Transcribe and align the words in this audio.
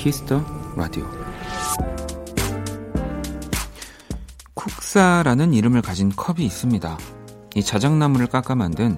Kiss 0.00 0.24
the 0.24 0.42
Radio 0.76 1.04
쿡사라는 4.54 5.52
이름을 5.52 5.82
가진 5.82 6.08
컵이 6.08 6.42
있습니다. 6.42 6.96
이 7.54 7.62
자작나무를 7.62 8.26
깎아 8.28 8.54
만든 8.54 8.96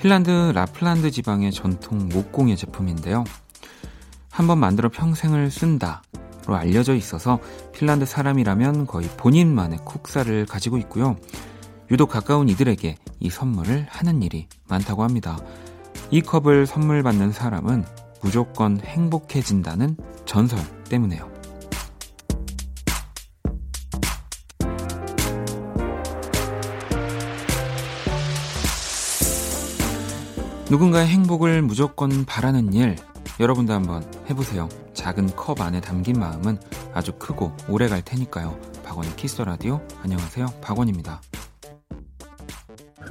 핀란드 0.00 0.50
라플란드 0.52 1.12
지방의 1.12 1.52
전통 1.52 2.08
목공예 2.08 2.56
제품인데요. 2.56 3.22
한번 4.28 4.58
만들어 4.58 4.88
평생을 4.88 5.52
쓴다로 5.52 6.00
알려져 6.48 6.96
있어서 6.96 7.38
핀란드 7.72 8.04
사람이라면 8.04 8.88
거의 8.88 9.08
본인만의 9.18 9.78
쿡사를 9.84 10.46
가지고 10.46 10.78
있고요. 10.78 11.14
유독 11.92 12.08
가까운 12.08 12.48
이들에게 12.48 12.96
이 13.20 13.30
선물을 13.30 13.86
하는 13.88 14.22
일이 14.24 14.48
많다고 14.66 15.04
합니다. 15.04 15.38
이 16.10 16.20
컵을 16.20 16.66
선물 16.66 17.04
받는 17.04 17.30
사람은 17.30 17.84
무조건 18.20 18.80
행복해진다는 18.80 19.96
전설 20.30 20.60
때문에요. 20.88 21.28
누군가의 30.70 31.08
행복을 31.08 31.62
무조건 31.62 32.24
바라는 32.24 32.72
일, 32.74 32.94
여러분도 33.40 33.72
한번 33.72 34.08
해보세요. 34.30 34.68
작은 34.94 35.34
컵 35.34 35.60
안에 35.60 35.80
담긴 35.80 36.20
마음은 36.20 36.60
아주 36.94 37.10
크고 37.18 37.52
오래 37.68 37.88
갈 37.88 38.00
테니까요. 38.00 38.56
박원의 38.84 39.16
키스 39.16 39.42
라디오. 39.42 39.80
안녕하세요. 40.04 40.46
박원입니다. 40.60 41.22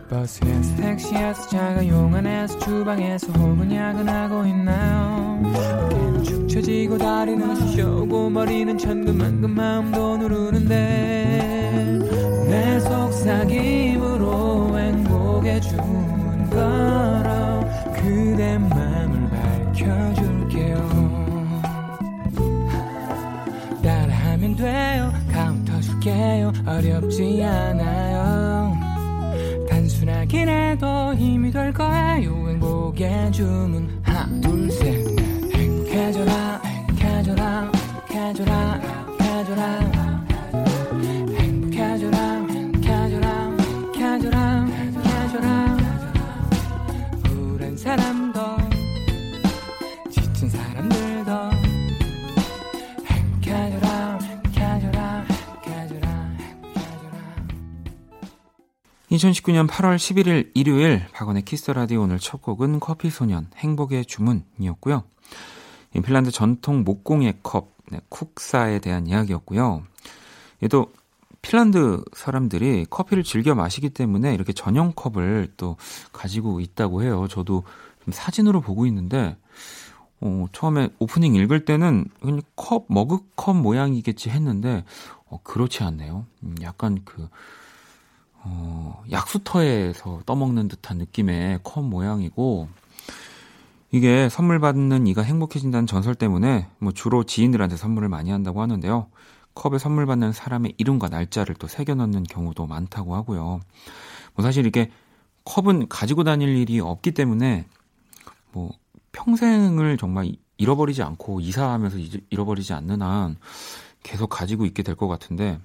버스에서 0.09 0.75
택시에서 0.75 1.47
자가용 1.49 1.87
안에서 1.87 2.57
주방에서 2.59 3.31
혹은 3.33 3.71
야근하고 3.71 4.45
있나요? 4.47 5.39
어깨는 5.45 6.23
축 6.23 6.49
처지고 6.49 6.97
다리는 6.97 7.55
쑤셔오고 7.55 8.31
머리는 8.31 8.75
천근만근 8.77 9.51
마음도 9.51 10.17
누르는데 10.17 11.99
내 12.49 12.79
속삭임으로 12.79 14.79
행복의 14.79 15.59
주문 15.59 16.49
걸어 16.49 17.63
그대 17.93 18.57
맘을 18.57 19.29
밝혀줄게요. 19.29 20.89
따라하면 23.83 24.55
돼요. 24.55 25.13
카운트 25.31 25.79
줄게요. 25.79 26.51
어렵지 26.65 27.43
않아요 27.43 28.58
단순하긴 30.29 30.47
해도 30.47 31.13
힘이 31.15 31.51
될 31.51 31.73
거예요? 31.73 32.49
행복의 32.49 33.31
주문. 33.31 33.99
하나 34.03 34.27
둘셋 34.41 35.19
행복해져라 35.53 36.61
행복해져라 36.63 37.71
행복해져라 38.09 38.73
행복해져라 38.79 39.88
2019년 59.19 59.67
8월 59.67 59.97
11일 59.97 60.51
일요일 60.53 61.05
박원의 61.11 61.43
Kiss 61.43 61.71
the 61.71 61.83
Radio 61.83 62.03
오늘 62.03 62.19
첫 62.19 62.41
곡은 62.41 62.79
커피 62.79 63.09
소년 63.09 63.47
행복의 63.57 64.05
주문이었고요. 64.05 65.03
핀란드 65.91 66.31
전통 66.31 66.83
목공예 66.83 67.39
컵 67.43 67.73
네, 67.91 67.99
쿡사에 68.09 68.79
대한 68.79 69.07
이야기였고요. 69.07 69.83
얘도 70.63 70.93
핀란드 71.41 72.03
사람들이 72.13 72.85
커피를 72.89 73.23
즐겨 73.23 73.55
마시기 73.55 73.89
때문에 73.89 74.33
이렇게 74.33 74.53
전용 74.53 74.93
컵을 74.95 75.53
또 75.57 75.75
가지고 76.13 76.61
있다고 76.61 77.03
해요. 77.03 77.27
저도 77.29 77.63
좀 78.05 78.13
사진으로 78.13 78.61
보고 78.61 78.85
있는데 78.85 79.35
어, 80.21 80.45
처음에 80.53 80.89
오프닝 80.99 81.35
읽을 81.35 81.65
때는 81.65 82.05
그냥 82.21 82.41
컵 82.55 82.85
머그컵 82.87 83.57
모양이겠지 83.57 84.29
했는데 84.29 84.85
어, 85.25 85.39
그렇지 85.43 85.83
않네요. 85.83 86.25
음, 86.43 86.55
약간 86.61 86.99
그 87.03 87.27
어, 88.43 89.03
약수터에서 89.11 90.21
떠먹는 90.25 90.67
듯한 90.67 90.97
느낌의 90.97 91.59
컵 91.63 91.83
모양이고, 91.83 92.69
이게 93.91 94.29
선물 94.29 94.59
받는 94.59 95.07
이가 95.07 95.23
행복해진다는 95.23 95.87
전설 95.87 96.13
때문에 96.15 96.67
뭐 96.77 96.91
주로 96.91 97.23
지인들한테 97.23 97.75
선물을 97.75 98.07
많이 98.07 98.29
한다고 98.29 98.61
하는데요. 98.61 99.07
컵에 99.55 99.79
선물 99.79 100.05
받는 100.05 100.31
사람의 100.31 100.75
이름과 100.77 101.09
날짜를 101.09 101.55
또 101.55 101.67
새겨 101.67 101.95
넣는 101.95 102.23
경우도 102.23 102.67
많다고 102.67 103.15
하고요. 103.15 103.59
뭐 104.35 104.43
사실 104.45 104.65
이게 104.67 104.91
컵은 105.43 105.89
가지고 105.89 106.23
다닐 106.23 106.49
일이 106.55 106.79
없기 106.79 107.11
때문에 107.11 107.65
뭐 108.51 108.69
평생을 109.11 109.97
정말 109.97 110.31
잃어버리지 110.57 111.01
않고 111.01 111.39
이사하면서 111.41 111.97
잃어버리지 112.29 112.73
않는 112.73 113.01
한 113.01 113.37
계속 114.03 114.27
가지고 114.29 114.65
있게 114.65 114.83
될 114.83 114.95
것 114.95 115.07
같은데 115.07 115.59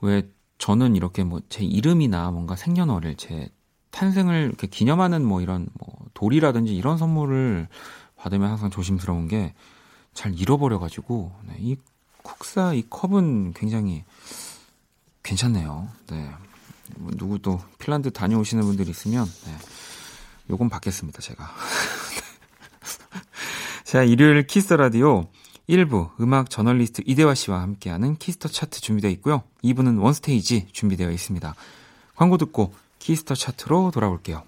왜 0.00 0.28
저는 0.58 0.96
이렇게 0.96 1.24
뭐 1.24 1.40
제 1.48 1.64
이름이나 1.64 2.30
뭔가 2.30 2.56
생년월일, 2.56 3.16
제 3.16 3.48
탄생을 3.90 4.46
이렇게 4.48 4.66
기념하는 4.66 5.24
뭐 5.24 5.40
이런 5.40 5.68
뭐 5.78 5.88
돌이라든지 6.14 6.74
이런 6.76 6.98
선물을 6.98 7.68
받으면 8.16 8.50
항상 8.50 8.70
조심스러운 8.70 9.28
게 9.28 9.54
잘 10.14 10.34
잃어버려가지고 10.36 11.30
네, 11.46 11.54
이 11.60 11.76
쿡사 12.24 12.74
이 12.74 12.82
컵은 12.90 13.52
굉장히 13.52 14.02
괜찮네요. 15.22 15.88
네. 16.10 16.28
뭐 16.96 17.12
누구 17.16 17.38
또 17.38 17.60
핀란드 17.78 18.10
다녀오시는 18.10 18.64
분들 18.64 18.88
있으면 18.88 19.26
네. 19.44 19.56
요건 20.50 20.68
받겠습니다, 20.70 21.20
제가. 21.20 21.48
자, 23.84 24.02
일요일 24.02 24.44
Kiss 24.48 24.74
the 24.74 24.94
Radio 24.94 25.28
1부 25.68 26.10
음악 26.20 26.48
저널리스트 26.48 27.02
이대화 27.04 27.34
씨와 27.34 27.60
함께하는 27.60 28.16
Kiss 28.16 28.34
the 28.34 28.48
Chart 28.48 28.80
준비되어 28.80 29.10
있고요. 29.12 29.42
2부는 29.62 30.00
One 30.00 30.25
Stage 30.25 30.68
준비되어 30.72 31.10
있습니다. 31.10 31.54
광고 32.16 32.38
듣고 32.38 32.72
Kiss 32.98 33.19
the 33.19 33.34
Chart로 33.34 33.90
돌아올게요. 33.92 34.42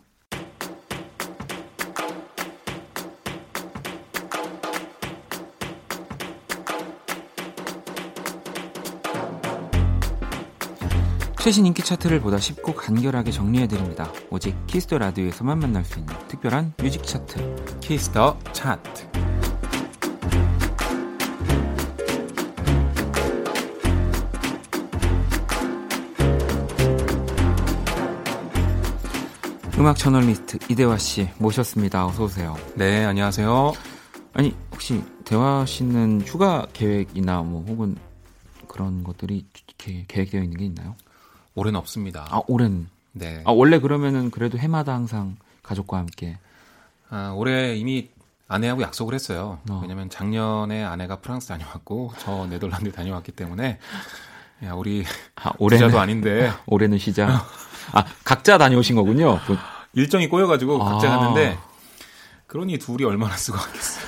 최신 11.43 11.65
인기 11.65 11.83
차트를 11.83 12.21
보다 12.21 12.39
쉽고 12.39 12.75
간결하게 12.75 13.31
정리해드립니다. 13.31 14.13
오직 14.31 14.55
Kiss 14.67 14.85
the 14.85 14.99
Radio에서만 14.99 15.59
만날 15.59 15.85
수 15.85 15.99
있는 15.99 16.15
특별한 16.29 16.75
뮤직 16.79 17.03
차트. 17.03 17.81
Kiss 17.81 18.14
the 18.14 18.39
Chart. 18.53 19.30
음악 29.81 29.97
저널리스트 29.97 30.59
이대화 30.71 30.99
씨 30.99 31.31
모셨습니다. 31.39 32.05
어서 32.05 32.25
오세요. 32.25 32.55
네, 32.75 33.03
안녕하세요. 33.07 33.73
아니 34.35 34.55
혹시 34.71 35.03
대화 35.25 35.65
씨는 35.65 36.21
휴가 36.27 36.67
계획이나 36.75 37.41
뭐 37.41 37.65
혹은 37.67 37.97
그런 38.69 39.03
것들이 39.03 39.47
이렇게 39.69 40.05
계획되어 40.07 40.43
있는 40.43 40.59
게 40.59 40.67
있나요? 40.67 40.97
올해는 41.55 41.81
없습니다. 41.81 42.27
아 42.29 42.43
올해는 42.47 42.91
네. 43.13 43.43
아 43.47 43.53
원래 43.53 43.79
그러면은 43.79 44.31
그래도 44.31 44.59
해마다 44.59 44.93
항상 44.93 45.39
가족과 45.63 45.97
함께. 45.97 46.37
아 47.09 47.33
올해 47.35 47.75
이미 47.75 48.11
아내하고 48.49 48.83
약속을 48.83 49.15
했어요. 49.15 49.61
어. 49.71 49.79
왜냐면 49.81 50.11
작년에 50.11 50.85
아내가 50.85 51.21
프랑스 51.21 51.49
다녀왔고 51.49 52.13
저 52.19 52.47
네덜란드 52.51 52.93
다녀왔기 52.93 53.33
때문에 53.33 53.79
야 54.63 54.75
우리 54.75 55.07
아 55.37 55.53
올해는 55.59 55.87
부자도 55.87 55.99
아닌데 56.03 56.53
올해는 56.67 56.99
시작. 56.99 57.31
아 57.93 58.05
각자 58.25 58.59
다녀오신 58.59 58.95
거군요. 58.95 59.41
그- 59.93 60.01
일정이 60.01 60.29
꼬여가지고 60.29 60.79
각자 60.79 61.13
아. 61.13 61.19
갔는데 61.19 61.59
그러니 62.47 62.79
둘이 62.79 63.05
얼마나 63.05 63.37
쓰고 63.37 63.59
갔겠어요. 63.59 64.05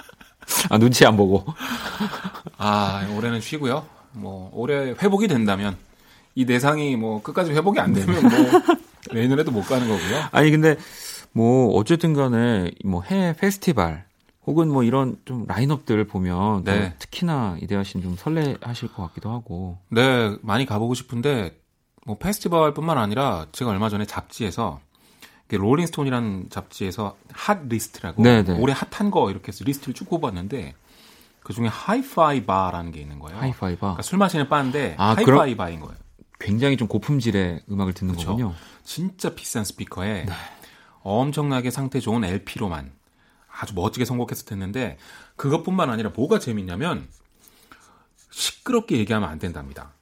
아 0.70 0.78
눈치 0.78 1.04
안 1.06 1.16
보고. 1.16 1.44
아 2.58 3.06
올해는 3.16 3.40
쉬고요. 3.40 3.86
뭐 4.12 4.50
올해 4.54 4.92
회복이 4.92 5.28
된다면 5.28 5.76
이 6.34 6.44
내상이 6.44 6.96
뭐 6.96 7.22
끝까지 7.22 7.52
회복이 7.52 7.78
안 7.80 7.92
되면 7.92 8.22
뭐 8.22 8.30
내년에도 9.12 9.50
못 9.50 9.62
가는 9.66 9.86
거고요. 9.88 10.24
아니 10.32 10.50
근데 10.50 10.76
뭐 11.32 11.74
어쨌든 11.76 12.14
간에 12.14 12.70
뭐 12.84 13.02
해외 13.02 13.34
페스티벌 13.34 14.04
혹은 14.46 14.68
뭐 14.70 14.82
이런 14.84 15.16
좀 15.24 15.44
라인업들 15.46 16.06
보면 16.06 16.64
또 16.64 16.70
네. 16.70 16.94
특히나 16.98 17.56
이대하 17.60 17.82
씨는 17.82 18.04
좀 18.04 18.16
설레하실 18.16 18.92
것 18.94 19.02
같기도 19.08 19.30
하고. 19.30 19.78
네, 19.90 20.36
많이 20.40 20.64
가보고 20.66 20.94
싶은데 20.94 21.58
뭐 22.06 22.16
페스티벌뿐만 22.18 22.96
아니라 22.96 23.46
제가 23.52 23.70
얼마 23.72 23.88
전에 23.88 24.04
잡지에서 24.06 24.80
Rolling 25.54 25.89
Stone이라는 25.89 26.48
잡지에서 26.50 27.16
Hot 27.32 27.66
List라고 27.68 28.22
네네. 28.22 28.58
올해 28.58 28.74
핫한 28.74 29.12
거 29.12 29.30
이렇게 29.30 29.48
해서 29.48 29.64
리스트를 29.64 29.94
쭉 29.94 30.10
뽑았는데 30.10 30.74
그 31.44 31.52
중에 31.52 31.68
하이파이 31.68 32.44
바라는 32.44 32.90
게 32.90 33.00
있는 33.00 33.20
거예요. 33.20 33.38
하이파이 33.38 33.74
바. 33.76 33.80
그러니까 33.80 34.02
술 34.02 34.18
마시는 34.18 34.48
바인데 34.48 34.96
아, 34.98 35.14
하이파이 35.14 35.56
바인 35.56 35.78
거예요. 35.78 35.96
굉장히 36.40 36.76
좀 36.76 36.88
고품질의 36.88 37.62
음악을 37.70 37.92
듣는 37.92 38.14
그쵸. 38.14 38.30
거군요. 38.30 38.54
진짜 38.82 39.34
비싼 39.34 39.64
스피커에 39.64 40.24
네. 40.24 40.32
엄청나게 41.02 41.70
상태 41.70 42.00
좋은 42.00 42.24
LP로만 42.24 42.90
아주 43.48 43.74
멋지게 43.74 44.04
선곡해서 44.04 44.44
됐는데 44.44 44.98
그것뿐만 45.36 45.88
아니라 45.88 46.10
뭐가 46.14 46.40
재밌냐면 46.40 47.06
시끄럽게 48.30 48.98
얘기하면 48.98 49.28
안 49.28 49.38
된답니다. 49.38 49.92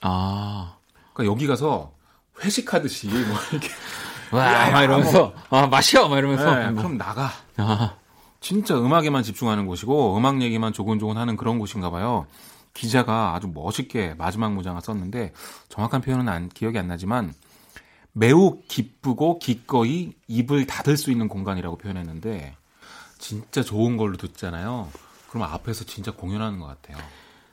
아. 0.00 0.76
그러니까 1.12 1.32
여기 1.32 1.46
가서 1.46 1.94
회식하듯이 2.42 3.08
뭐 3.08 3.36
이렇게 3.52 3.68
와, 4.34 4.52
야, 4.52 4.70
막 4.70 4.82
이러면서 4.82 5.32
아, 5.50 5.66
마셔 5.66 6.08
막 6.08 6.18
이러면서 6.18 6.54
네, 6.54 6.70
뭐. 6.70 6.82
그럼 6.82 6.98
나가. 6.98 7.30
아. 7.56 7.96
진짜 8.40 8.76
음악에만 8.76 9.22
집중하는 9.22 9.66
곳이고 9.66 10.16
음악 10.18 10.42
얘기만 10.42 10.72
조곤조곤 10.72 11.16
하는 11.16 11.36
그런 11.36 11.58
곳인가 11.58 11.90
봐요. 11.90 12.26
기자가 12.74 13.34
아주 13.34 13.50
멋있게 13.54 14.14
마지막 14.18 14.52
문장을 14.52 14.80
썼는데 14.80 15.32
정확한 15.68 16.02
표현은 16.02 16.28
안, 16.28 16.48
기억이 16.48 16.76
안 16.78 16.88
나지만 16.88 17.32
매우 18.12 18.60
기쁘고 18.68 19.38
기꺼이 19.38 20.12
입을 20.28 20.66
닫을 20.66 20.96
수 20.96 21.10
있는 21.10 21.28
공간이라고 21.28 21.78
표현했는데 21.78 22.56
진짜 23.18 23.62
좋은 23.62 23.96
걸로 23.96 24.16
듣잖아요. 24.16 24.88
그럼 25.28 25.44
앞에서 25.50 25.84
진짜 25.84 26.12
공연하는 26.12 26.58
것 26.58 26.66
같아요. 26.66 26.98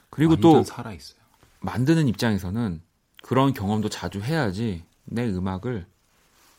그리고 0.10 0.36
또 0.36 0.64
살아 0.64 0.92
있어요. 0.92 1.20
만드는 1.62 2.08
입장에서는 2.08 2.82
그런 3.22 3.54
경험도 3.54 3.90
자주 3.90 4.20
해야지 4.20 4.84
내 5.06 5.28
음악을 5.28 5.86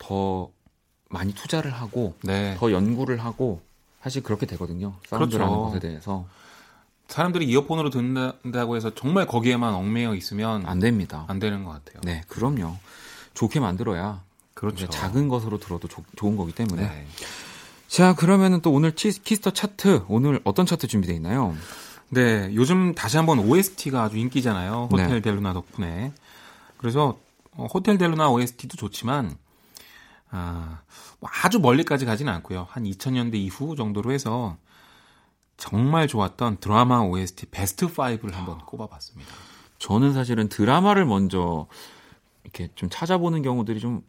더 0.02 0.50
많이 1.08 1.32
투자를 1.34 1.72
하고 1.72 2.14
네. 2.22 2.56
더 2.58 2.72
연구를 2.72 3.18
하고 3.24 3.62
사실 4.02 4.22
그렇게 4.22 4.46
되거든요. 4.46 4.94
사운드라는 5.06 5.46
그렇죠. 5.54 5.66
것에 5.68 5.78
대해서 5.78 6.26
사람들이 7.08 7.44
이어폰으로 7.46 7.90
듣는다고 7.90 8.74
해서 8.76 8.92
정말 8.94 9.26
거기에만 9.26 9.74
얽매여 9.74 10.14
있으면 10.16 10.66
안 10.66 10.78
됩니다. 10.80 11.24
안 11.28 11.38
되는 11.38 11.62
것 11.64 11.70
같아요. 11.70 12.00
네, 12.04 12.22
그럼요. 12.28 12.76
좋게 13.34 13.60
만들어야 13.60 14.22
그렇죠. 14.54 14.88
작은 14.88 15.28
것으로 15.28 15.58
들어도 15.58 15.88
조- 15.88 16.04
좋은 16.16 16.36
거기 16.36 16.52
때문에. 16.52 16.82
네. 16.82 17.06
자, 17.86 18.14
그러면은 18.14 18.60
또 18.62 18.72
오늘 18.72 18.94
치, 18.96 19.10
Kiss 19.22 19.38
the 19.38 19.50
Chart 19.50 20.06
오늘 20.08 20.40
어떤 20.44 20.64
차트 20.66 20.86
준비되어 20.86 21.14
있나요? 21.16 21.54
네, 22.08 22.50
요즘 22.54 22.94
다시 22.94 23.18
한번 23.18 23.38
OST가 23.38 24.02
아주 24.04 24.16
인기잖아요. 24.16 24.88
호텔 24.90 25.08
네. 25.08 25.20
델루나 25.20 25.52
덕분에. 25.52 26.12
그래서 26.78 27.18
어, 27.52 27.66
호텔 27.72 27.98
델루나 27.98 28.30
OST도 28.30 28.76
좋지만 28.78 29.36
아, 30.32 30.80
뭐 31.20 31.30
아주 31.44 31.60
멀리까지 31.60 32.06
가지는 32.06 32.32
않고요. 32.32 32.66
한 32.68 32.84
2000년대 32.84 33.34
이후 33.34 33.76
정도로 33.76 34.12
해서 34.12 34.56
정말 35.58 36.08
좋았던 36.08 36.56
드라마 36.58 37.00
OST 37.00 37.46
베스트 37.46 37.86
5를 37.86 38.32
한번 38.32 38.58
꼽아봤습니다. 38.58 39.30
저는 39.78 40.14
사실은 40.14 40.48
드라마를 40.48 41.04
먼저 41.04 41.66
이렇게 42.44 42.68
좀 42.74 42.88
찾아보는 42.90 43.42
경우들이 43.42 43.78
좀 43.78 44.02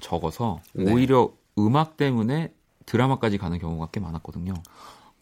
적어서 0.00 0.60
네. 0.72 0.90
오히려 0.90 1.32
음악 1.58 1.96
때문에 1.96 2.52
드라마까지 2.86 3.36
가는 3.36 3.58
경우가 3.58 3.88
꽤 3.92 4.00
많았거든요. 4.00 4.54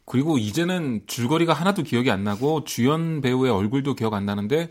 그리고 0.05 0.39
이제는 0.39 1.03
줄거리가 1.07 1.53
하나도 1.53 1.83
기억이 1.83 2.11
안 2.13 2.23
나고 2.23 2.63
주연 2.65 3.21
배우의 3.21 3.51
얼굴도 3.51 3.95
기억 3.95 4.15
안 4.15 4.25
나는데 4.25 4.71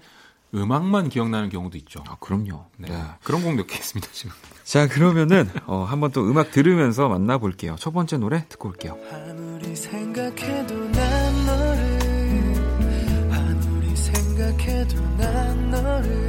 음악만 0.55 1.09
기억나는 1.09 1.49
경우도 1.49 1.77
있죠. 1.79 2.03
아, 2.07 2.15
그럼요. 2.19 2.65
네. 2.77 2.89
네. 2.89 3.03
그런 3.23 3.43
곡 3.43 3.53
몇 3.53 3.67
개 3.67 3.75
있습니다, 3.75 4.07
지금. 4.13 4.31
자, 4.63 4.87
그러면은 4.87 5.49
어, 5.67 5.83
한번 5.83 6.11
또 6.11 6.21
음악 6.29 6.51
들으면서 6.51 7.07
만나볼게요. 7.09 7.75
첫 7.77 7.91
번째 7.91 8.17
노래 8.17 8.45
듣고 8.49 8.69
올게요. 8.69 8.97
아무리 9.11 9.75
생각해도 9.75 10.73
난 10.91 11.45
너를 11.45 13.31
아무리 13.31 13.95
생각해도 13.95 15.01
난 15.17 15.69
너를 15.69 16.27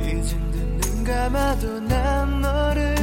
이젠 0.00 0.50
듣는 0.52 1.04
감아도 1.04 1.80
난 1.80 2.40
너를 2.40 2.94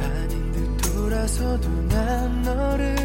아닌 0.00 0.52
듯 0.52 0.76
돌아서도 0.92 1.68
난 1.88 2.42
너를 2.42 2.96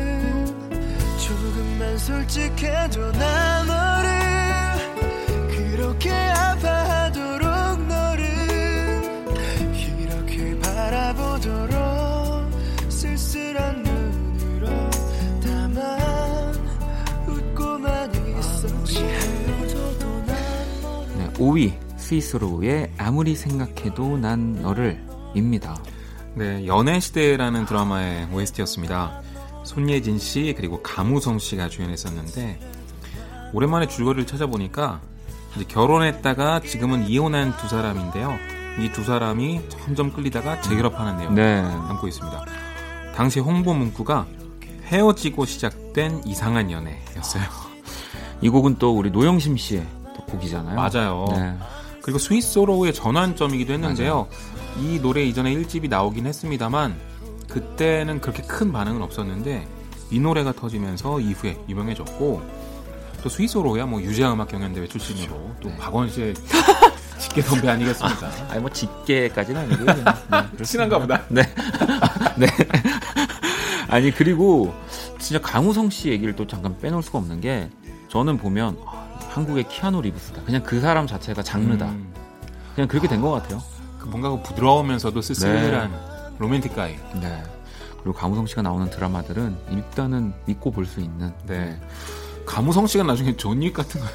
조금만 1.18 1.98
솔직해도 1.98 3.12
난 3.13 3.68
너를 3.68 4.11
그렇게 5.72 6.12
아파하도록 6.12 7.88
너를 7.88 8.26
이렇게 10.02 10.60
바라보도록 10.60 11.72
쓸쓸한 12.90 13.82
눈으로 13.82 14.68
다만 15.42 16.54
웃고만 17.26 18.12
있었지 18.38 19.02
너를 19.56 20.36
네, 21.18 21.30
5위 21.36 21.74
스위스로우의 21.96 22.92
아무리 22.98 23.34
생각해도 23.34 24.18
난 24.18 24.62
너를 24.62 25.02
입니다. 25.34 25.82
네, 26.36 26.68
연애시대라는 26.68 27.66
드라마의 27.66 28.28
OST였습니다. 28.34 29.22
손예진 29.64 30.20
씨 30.20 30.54
그리고 30.58 30.82
가무성 30.82 31.40
씨가 31.40 31.70
주연했었는데 31.70 32.60
오랜만에 33.54 33.88
줄거리를 33.88 34.26
찾아보니까 34.26 35.00
결혼했다가 35.68 36.62
지금은 36.62 37.07
이혼한 37.07 37.56
두 37.57 37.68
사람인데요. 37.68 38.38
이 38.80 38.89
두 38.94 39.03
사람이 39.03 39.62
점점 39.69 40.13
끌리다가 40.13 40.62
재결합하는 40.62 41.18
내용 41.18 41.36
네. 41.36 41.62
담고 41.62 42.07
있습니다. 42.07 42.45
당시 43.15 43.39
홍보 43.42 43.74
문구가 43.74 44.25
헤어지고 44.86 45.45
시작된 45.45 46.21
이상한 46.25 46.71
연애였어요. 46.71 47.44
이 48.42 48.50
곡은 48.50 48.77
또 48.80 48.95
우리 48.98 49.12
노영심 49.12 49.57
씨의 49.57 49.86
또 50.15 50.24
곡이잖아요. 50.25 50.75
맞아요. 50.75 51.25
네. 51.31 51.57
그리고 52.01 52.18
스위스로우의 52.18 52.94
전환점이기도 52.94 53.74
했는데요. 53.74 54.27
이 54.80 55.00
노래 55.01 55.24
이전에 55.24 55.53
1집이 55.53 55.89
나오긴 55.89 56.25
했습니다만 56.25 56.95
그때는 57.50 58.21
그렇게 58.21 58.42
큰 58.44 58.72
반응은 58.72 59.01
없었는데 59.01 59.67
이 60.12 60.20
노래가 60.20 60.53
터지면서 60.53 61.20
이후에 61.20 61.58
유명해졌고 61.67 62.41
또 63.24 63.30
스위스로우야 63.30 63.86
뭐 63.86 64.01
유재하 64.01 64.34
음악 64.34 64.48
경연대회 64.50 64.88
출신으로 64.88 65.56
또 65.62 65.70
네. 65.70 65.78
박원 65.78 66.10
씨의 66.10 66.34
직계 67.20 67.42
선배 67.42 67.70
아니겠습니까? 67.70 68.28
아 68.50 68.56
니 68.56 68.62
뭐 68.62 68.70
직계까지는 68.72 69.62
아니고 69.62 69.86
그냥, 69.86 70.06
네. 70.58 70.63
친한가 70.63 71.00
보다. 71.00 71.22
네. 71.30 71.44
네. 72.38 72.48
아니 73.90 74.12
그리고 74.12 74.74
진짜 75.20 75.40
강우성 75.42 75.90
씨 75.90 76.10
얘기를 76.10 76.36
또 76.36 76.48
잠깐 76.48 76.78
빼놓을 76.80 77.04
수가 77.04 77.20
없는 77.20 77.42
게 77.42 77.70
저는 78.10 78.38
보면 78.38 78.78
아, 78.86 79.08
한국의 79.30 79.68
키아누 79.68 80.01
리브스다. 80.01 80.42
그냥 80.44 80.63
그 80.63 80.80
사람 80.82 81.06
자체가 81.08 81.44
장르다. 81.44 81.86
음, 81.90 82.12
그냥 82.75 82.88
그렇게 82.88 83.08
된 83.08 83.22
것 83.22 83.32
같아요. 83.32 83.62
그 84.00 84.08
뭔가 84.08 84.30
그 84.32 84.42
부드러우면서도 84.42 85.22
쓸쓸한 85.22 85.92
로맨틱 86.40 86.75
가이. 86.75 86.96
네. 87.22 87.44
그리고 88.01 88.13
강우성 88.13 88.48
씨가 88.48 88.63
나오는 88.63 88.90
드라마들은 88.90 89.56
일단은 89.70 90.34
믿고 90.46 90.72
볼 90.72 90.86
수 90.88 91.00
있는 91.01 91.32
네. 91.46 91.80
가무성 92.51 92.86
씨가 92.86 93.05
나중에 93.05 93.36
존윅 93.38 93.72
같은 93.72 94.01
거. 94.01 94.08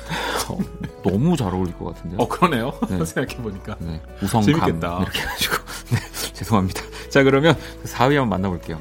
어, 0.53 0.59
너무 1.03 1.37
잘 1.39 1.55
어울릴 1.55 1.77
것 1.79 1.95
같은데요. 1.95 2.21
어 2.21 2.29
그러네요. 2.29 2.71
네. 2.91 3.03
생각해 3.05 3.43
보니까. 3.43 3.77
네, 3.79 4.01
우성감 4.23 4.61
재밌겠다. 4.61 4.99
이렇게 5.01 5.21
해가지고 5.21 5.57
네, 5.91 5.99
죄송합니다. 6.35 6.83
자 7.09 7.23
그러면 7.23 7.57
4위 7.85 8.15
한번 8.17 8.29
만나볼게요. 8.29 8.79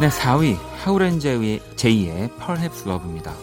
네, 0.00 0.08
4위 0.08 0.56
하우렌 0.84 1.18
제이의 1.18 1.60
Perhaps 2.38 2.88
Love입니다. 2.88 3.34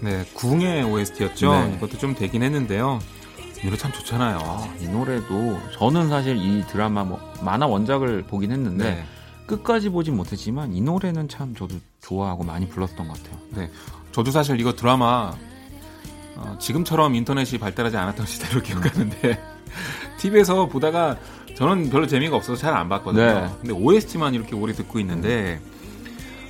네, 0.00 0.24
궁의 0.34 0.82
OST였죠. 0.84 1.52
네. 1.52 1.74
이것도 1.76 1.98
좀 1.98 2.14
되긴 2.14 2.42
했는데요. 2.42 2.98
이 3.60 3.64
노래 3.64 3.76
참 3.76 3.92
좋잖아요. 3.92 4.38
아, 4.40 4.74
이 4.80 4.86
노래도 4.88 5.58
저는 5.72 6.08
사실 6.08 6.36
이 6.36 6.64
드라마 6.68 7.04
뭐 7.04 7.20
만화 7.42 7.66
원작을 7.66 8.22
보긴 8.22 8.52
했는데 8.52 8.84
네. 8.84 9.04
끝까지 9.46 9.90
보진 9.90 10.16
못했지만 10.16 10.72
이 10.72 10.80
노래는 10.80 11.28
참 11.28 11.54
저도 11.54 11.76
좋아하고 12.00 12.44
많이 12.44 12.68
불렀던 12.68 13.08
것 13.08 13.22
같아요. 13.22 13.38
네. 13.50 13.70
저도 14.12 14.30
사실 14.30 14.58
이거 14.60 14.74
드라마 14.74 15.34
어, 16.36 16.56
지금처럼 16.60 17.16
인터넷이 17.16 17.58
발달하지 17.58 17.96
않았던 17.96 18.24
시대로 18.26 18.62
기억하는데 18.62 19.38
TV에서 20.18 20.66
보다가 20.66 21.16
저는 21.56 21.90
별로 21.90 22.06
재미가 22.06 22.36
없어서 22.36 22.58
잘 22.60 22.74
안 22.74 22.88
봤거든요. 22.88 23.24
네. 23.24 23.48
근데 23.60 23.72
OST만 23.74 24.34
이렇게 24.34 24.54
오래 24.54 24.72
듣고 24.72 25.00
있는데 25.00 25.60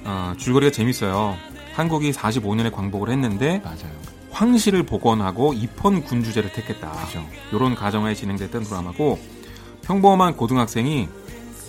어, 0.08 0.32
줄거리가 0.38 0.72
재밌어요. 0.72 1.36
한국이 1.74 2.12
45년에 2.12 2.72
광복을 2.72 3.10
했는데 3.10 3.60
맞아요. 3.62 3.92
황실을 4.30 4.84
복원하고 4.84 5.52
입헌 5.52 6.02
군주제를 6.04 6.50
택했다. 6.52 6.90
그죠. 6.92 7.22
이런 7.52 7.74
가정하에 7.74 8.14
진행됐던 8.14 8.64
드라마고 8.64 9.18
평범한 9.82 10.34
고등학생이 10.36 11.08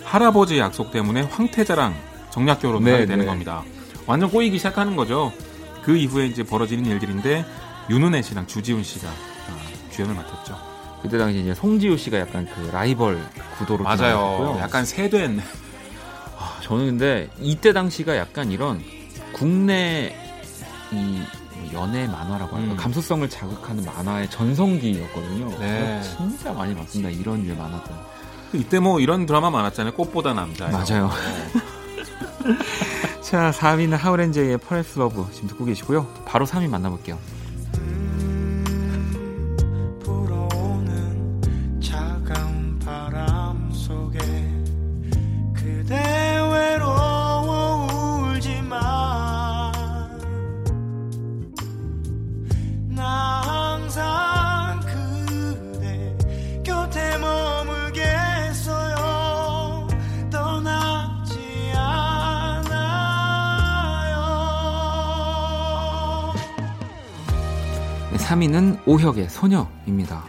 할아버지 0.04 0.58
약속 0.58 0.90
때문에 0.90 1.22
황태자랑 1.22 1.94
정략 2.30 2.60
결혼을 2.60 2.84
네, 2.86 2.92
하게 2.92 3.06
되는 3.06 3.24
네. 3.24 3.26
겁니다. 3.26 3.62
완전 4.06 4.30
꼬이기 4.30 4.56
시작하는 4.56 4.96
거죠. 4.96 5.32
그 5.82 5.96
이후에 5.96 6.26
이제 6.26 6.42
벌어지는 6.42 6.86
일들인데 6.86 7.44
윤은혜 7.90 8.22
씨랑 8.22 8.46
주지훈 8.46 8.82
씨가 8.82 9.08
아, 9.08 9.90
주연을 9.90 10.14
맡았죠. 10.14 10.56
그때 11.02 11.18
당시 11.18 11.40
이제 11.40 11.54
송지효 11.54 11.96
씨가 11.98 12.20
약간 12.20 12.46
그 12.46 12.70
라이벌 12.72 13.22
구도로 13.58 13.84
맞아요. 13.84 14.56
약간 14.60 14.84
세된 14.86 15.40
아, 15.40 15.69
저는 16.70 16.86
근데 16.86 17.28
이때 17.40 17.72
당시가 17.72 18.16
약간 18.16 18.52
이런 18.52 18.80
국내 19.32 20.14
이 20.92 21.20
연애 21.72 22.06
만화라고 22.06 22.56
할까 22.56 22.72
음. 22.72 22.76
감수성을 22.76 23.28
자극하는 23.28 23.84
만화의 23.84 24.30
전성기였거든요. 24.30 25.58
네. 25.58 26.00
진짜 26.00 26.52
많이 26.52 26.72
봤습니다. 26.76 27.10
이런 27.10 27.42
류의 27.42 27.56
만화들. 27.56 27.92
이때 28.52 28.78
뭐 28.78 29.00
이런 29.00 29.26
드라마 29.26 29.50
많았잖아요. 29.50 29.94
꽃보다 29.94 30.32
남자. 30.32 30.68
맞아요. 30.68 31.10
자, 33.20 33.50
4위는 33.50 33.96
하울 33.96 34.17
and 34.17 34.32
제이의 34.32 34.58
Perhaps 34.58 34.96
Love 35.00 35.26
지금 35.32 35.48
듣고 35.48 35.64
계시고요. 35.64 36.06
바로 36.24 36.46
3위 36.46 36.68
만나볼게요. 36.68 37.18
3위는 68.30 68.86
오혁의 68.86 69.28
소녀입니다. 69.28 70.22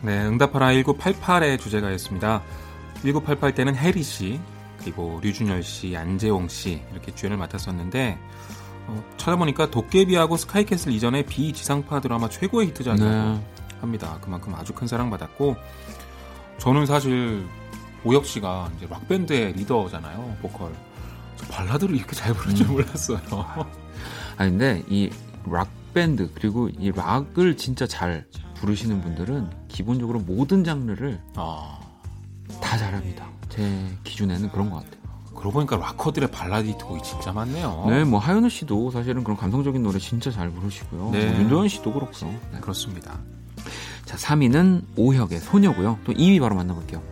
네, 0.00 0.24
응답하라 0.24 0.68
1988의 0.68 1.60
주제가였습니다. 1.60 2.42
1988 3.02 3.54
때는 3.54 3.76
혜리 3.76 4.02
씨, 4.02 4.40
그리고 4.78 5.20
류준열 5.22 5.62
씨, 5.62 5.94
안재홍 5.94 6.48
씨 6.48 6.82
이렇게 6.92 7.14
주연을 7.14 7.36
맡았었는데 7.36 8.18
어, 8.86 9.04
찾아보니까 9.18 9.70
도깨비하고 9.70 10.38
스카이캐슬 10.38 10.92
이전에 10.92 11.24
비지상파 11.24 12.00
드라마 12.00 12.30
최고의 12.30 12.68
히트작이라고 12.68 13.10
네. 13.10 13.40
합니다. 13.82 14.16
그만큼 14.22 14.54
아주 14.54 14.72
큰 14.72 14.86
사랑받았고 14.86 15.56
저는 16.56 16.86
사실 16.86 17.46
오혁 18.02 18.24
씨가 18.24 18.70
이제 18.78 18.86
락 18.88 19.06
밴드의 19.08 19.52
리더잖아요, 19.52 20.38
보컬. 20.40 20.72
저 21.36 21.46
발라드를 21.48 21.96
이렇게 21.96 22.16
잘 22.16 22.32
부를 22.32 22.54
줄 22.54 22.66
몰랐어요. 22.68 23.20
아 23.28 23.66
근데 24.38 24.82
이락 24.88 25.81
밴드 25.92 26.30
그리고 26.34 26.68
이 26.68 26.90
락을 26.90 27.56
진짜 27.56 27.86
잘 27.86 28.26
부르시는 28.56 29.00
분들은 29.00 29.50
기본적으로 29.68 30.20
모든 30.20 30.64
장르를 30.64 31.20
아, 31.36 31.78
다 32.60 32.76
잘합니다. 32.76 33.26
제 33.48 33.68
기준에는 34.04 34.50
그런 34.50 34.70
것 34.70 34.76
같아요. 34.76 35.02
그러고 35.34 35.54
보니까 35.54 35.76
락커들의 35.76 36.30
발라드 36.30 36.68
히트곡이 36.68 37.02
진짜 37.02 37.32
많네요. 37.32 37.86
네, 37.88 38.04
뭐 38.04 38.20
하현우 38.20 38.48
씨도 38.48 38.92
사실은 38.92 39.24
그런 39.24 39.36
감성적인 39.36 39.82
노래 39.82 39.98
진짜 39.98 40.30
잘 40.30 40.50
부르시고요. 40.50 41.10
네. 41.10 41.30
뭐 41.30 41.40
윤도현 41.40 41.68
씨도 41.68 41.92
그렇고요. 41.92 42.30
네. 42.52 42.60
그렇습니다. 42.60 43.18
자, 44.04 44.16
3위는 44.16 44.84
오혁의 44.96 45.40
소녀고요. 45.40 45.98
또 46.04 46.12
2위 46.12 46.40
바로 46.40 46.54
만나볼게요. 46.54 47.02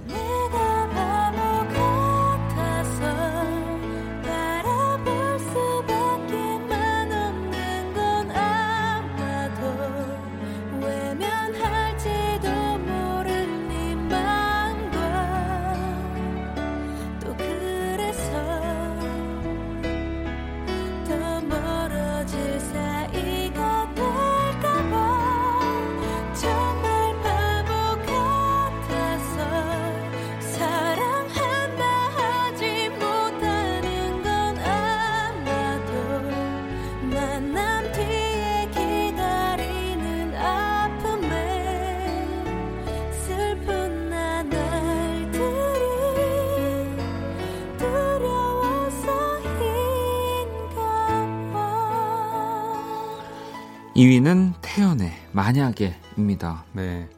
만약에입니다. 55.50 56.64
네. 56.73 57.09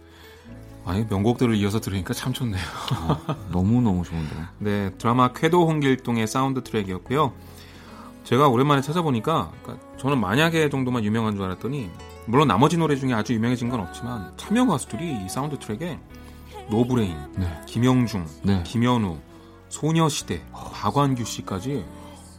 아니, 0.84 1.04
명곡들을 1.04 1.54
이어서 1.56 1.80
들으니까 1.80 2.12
참 2.14 2.32
좋네요. 2.32 2.62
너무 3.52 3.80
너무 3.80 4.02
좋은데요. 4.04 4.46
네, 4.58 4.90
드라마 4.98 5.32
쾌도 5.32 5.68
홍길동의 5.68 6.26
사운드 6.26 6.62
트랙이었고요. 6.62 7.32
제가 8.24 8.48
오랜만에 8.48 8.80
찾아보니까 8.82 9.52
그러니까 9.62 9.86
저는 9.98 10.18
만약에 10.18 10.70
정도만 10.70 11.04
유명한 11.04 11.34
줄 11.34 11.44
알았더니 11.44 11.90
물론 12.26 12.46
나머지 12.48 12.76
노래 12.76 12.94
중에 12.96 13.12
아주 13.12 13.34
유명해진 13.34 13.68
건 13.68 13.80
없지만 13.80 14.32
참여 14.36 14.66
가수들이 14.66 15.24
이 15.24 15.28
사운드 15.28 15.58
트랙에 15.58 15.98
노브레인, 16.70 17.16
네. 17.36 17.60
김영중, 17.66 18.26
네. 18.42 18.62
김연우, 18.64 19.18
소녀시대, 19.68 20.42
박완규 20.52 21.24
씨까지 21.24 21.84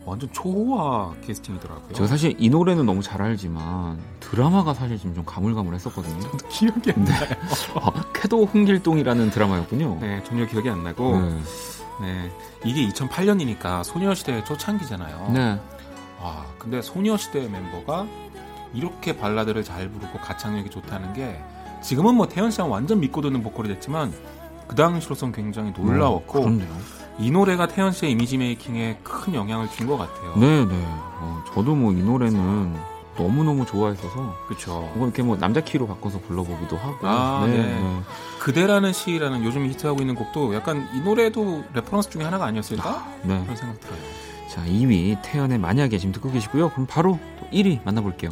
완전 0.05 0.29
초호화 0.31 1.13
캐스팅이더라고요. 1.25 1.93
제가 1.93 2.07
사실 2.07 2.35
이 2.37 2.49
노래는 2.49 2.85
너무 2.85 3.01
잘 3.01 3.21
알지만 3.21 3.97
드라마가 4.19 4.73
사실 4.73 4.99
좀, 4.99 5.13
좀 5.15 5.23
가물가물했었거든요. 5.25 6.31
기억이 6.49 6.91
안 6.91 7.03
나요. 7.05 7.29
아, 7.75 7.91
쾌도 8.13 8.45
홍길동이라는 8.45 9.29
드라마였군요. 9.31 9.99
네, 10.01 10.21
전혀 10.23 10.45
기억이 10.45 10.69
안 10.69 10.83
나고 10.83 11.19
네. 11.19 11.39
네, 12.01 12.31
이게 12.65 12.87
2008년이니까 12.89 13.83
소녀시대 13.83 14.43
초창기잖아요. 14.43 15.31
네. 15.33 15.59
아, 16.19 16.45
근데 16.57 16.81
소녀시대 16.81 17.47
멤버가 17.47 18.05
이렇게 18.73 19.15
발라드를 19.15 19.63
잘 19.63 19.89
부르고 19.89 20.19
가창력이 20.19 20.69
좋다는 20.69 21.13
게 21.13 21.39
지금은 21.81 22.15
뭐 22.15 22.27
태연 22.27 22.49
씨랑 22.51 22.71
완전 22.71 22.99
믿고 22.99 23.21
듣는 23.21 23.43
보컬이 23.43 23.69
됐지만 23.69 24.13
그 24.67 24.75
당시로선 24.75 25.31
굉장히 25.31 25.71
놀라웠고 25.77 26.39
음, 26.39 26.57
그렇네요. 26.59 26.77
이 27.19 27.31
노래가 27.31 27.67
태연 27.67 27.91
씨의 27.91 28.11
이미지 28.11 28.37
메이킹에 28.37 28.99
큰 29.03 29.33
영향을 29.35 29.69
준 29.69 29.87
것 29.87 29.97
같아요. 29.97 30.35
네, 30.37 30.65
네. 30.65 30.73
어, 31.19 31.43
저도 31.53 31.75
뭐 31.75 31.91
이 31.93 31.95
노래는 32.01 32.75
너무 33.15 33.43
너무 33.43 33.63
좋아했어서 33.65 34.35
그렇죠. 34.47 34.89
뭐 34.95 35.05
이렇게 35.05 35.21
뭐 35.21 35.37
남자 35.37 35.61
키로 35.61 35.85
바꿔서 35.87 36.19
불러보기도 36.21 36.75
하고. 36.77 36.97
아, 37.07 37.45
네. 37.45 38.01
그대라는 38.39 38.91
시라는 38.91 39.43
요즘 39.45 39.67
히트하고 39.67 40.01
있는 40.01 40.15
곡도 40.15 40.55
약간 40.55 40.87
이 40.95 40.99
노래도 41.01 41.63
reference 41.73 42.09
중에 42.09 42.23
하나가 42.23 42.45
아니었을까? 42.45 43.07
네. 43.23 43.39
그런 43.43 43.55
생각 43.55 43.79
들어요. 43.79 43.99
자, 44.49 44.63
2위 44.65 45.17
태연의 45.23 45.59
만약에 45.59 45.97
지금 45.99 46.11
듣고 46.11 46.31
계시고요. 46.31 46.69
그럼 46.71 46.87
바로 46.87 47.19
또 47.39 47.45
1위 47.51 47.79
만나볼게요. 47.85 48.31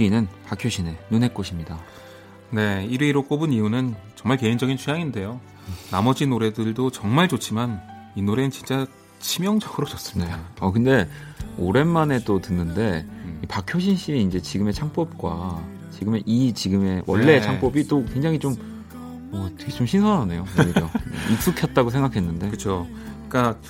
1위는 0.00 0.26
박효신의 0.46 0.96
눈의 1.10 1.34
꽃입니다. 1.34 1.78
네, 2.50 2.88
1위로 2.90 3.28
꼽은 3.28 3.52
이유는 3.52 3.94
정말 4.16 4.38
개인적인 4.38 4.76
취향인데요. 4.76 5.40
나머지 5.90 6.26
노래들도 6.26 6.90
정말 6.90 7.28
좋지만 7.28 7.80
이 8.16 8.22
노래는 8.22 8.50
진짜 8.50 8.86
치명적으로 9.20 9.86
좋습니다. 9.86 10.36
네. 10.36 10.42
어 10.60 10.72
근데 10.72 11.08
오랜만에 11.58 12.24
또 12.24 12.40
듣는데 12.40 13.06
음. 13.06 13.40
이 13.44 13.46
박효신 13.46 13.96
씨의 13.96 14.22
이제 14.22 14.40
지금의 14.40 14.72
창법과 14.72 15.62
지금의 15.92 16.22
이 16.26 16.52
지금의 16.52 17.02
원래 17.06 17.34
의 17.34 17.40
네. 17.40 17.46
창법이 17.46 17.86
또 17.86 18.04
굉장히 18.06 18.38
좀 18.38 18.56
어, 19.32 19.48
되게 19.58 19.70
좀 19.70 19.86
신선하네요. 19.86 20.44
오히려 20.58 20.90
익숙했다고 21.30 21.90
생각했는데. 21.90 22.46
그렇죠. 22.48 22.88
그러니까 23.28 23.60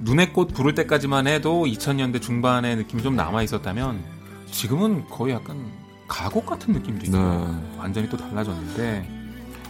눈의 0.00 0.32
꽃 0.32 0.48
부를 0.48 0.74
때까지만 0.74 1.26
해도 1.26 1.64
2000년대 1.64 2.20
중반의 2.20 2.76
느낌이 2.76 3.02
좀 3.02 3.14
남아 3.14 3.42
있었다면 3.42 4.15
지금은 4.50 5.06
거의 5.08 5.34
약간 5.34 5.58
가곡 6.08 6.46
같은 6.46 6.72
느낌도 6.74 7.06
있어요. 7.06 7.46
네. 7.48 7.78
완전히 7.78 8.08
또 8.08 8.16
달라졌는데 8.16 9.14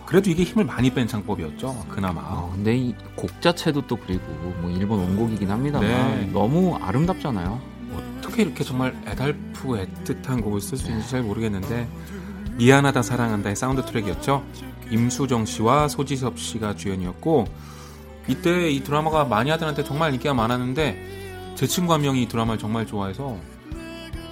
그래도 0.04 0.30
이게 0.30 0.44
힘을 0.44 0.64
많이 0.64 0.92
뺀 0.92 1.06
창법이었죠. 1.08 1.86
그나마. 1.88 2.20
아, 2.20 2.48
근데 2.52 2.76
이 2.76 2.94
곡 3.16 3.40
자체도 3.40 3.86
또 3.86 3.96
그리고 3.96 4.22
뭐 4.60 4.70
일본 4.70 5.00
원곡이긴 5.00 5.50
합니다만 5.50 5.88
네. 5.88 6.30
너무 6.32 6.76
아름답잖아요. 6.76 7.60
어떻게 8.18 8.42
이렇게 8.42 8.62
정말 8.62 8.94
애달프고 9.06 9.78
애틋한 9.78 10.42
곡을 10.42 10.60
쓸 10.60 10.76
수 10.76 10.88
있는지 10.88 11.08
잘 11.10 11.22
모르겠는데 11.22 11.88
미안하다 12.56 13.02
사랑한다의 13.02 13.56
사운드 13.56 13.82
트랙이었죠. 13.84 14.44
임수정 14.90 15.46
씨와 15.46 15.88
소지섭 15.88 16.38
씨가 16.38 16.76
주연이었고 16.76 17.46
이때 18.28 18.70
이 18.70 18.82
드라마가 18.84 19.24
마니아들한테 19.24 19.82
정말 19.84 20.12
인기가 20.12 20.34
많았는데 20.34 21.54
제 21.56 21.66
친구 21.66 21.92
한 21.94 22.02
명이 22.02 22.22
이 22.22 22.28
드라마를 22.28 22.58
정말 22.58 22.86
좋아해서 22.86 23.38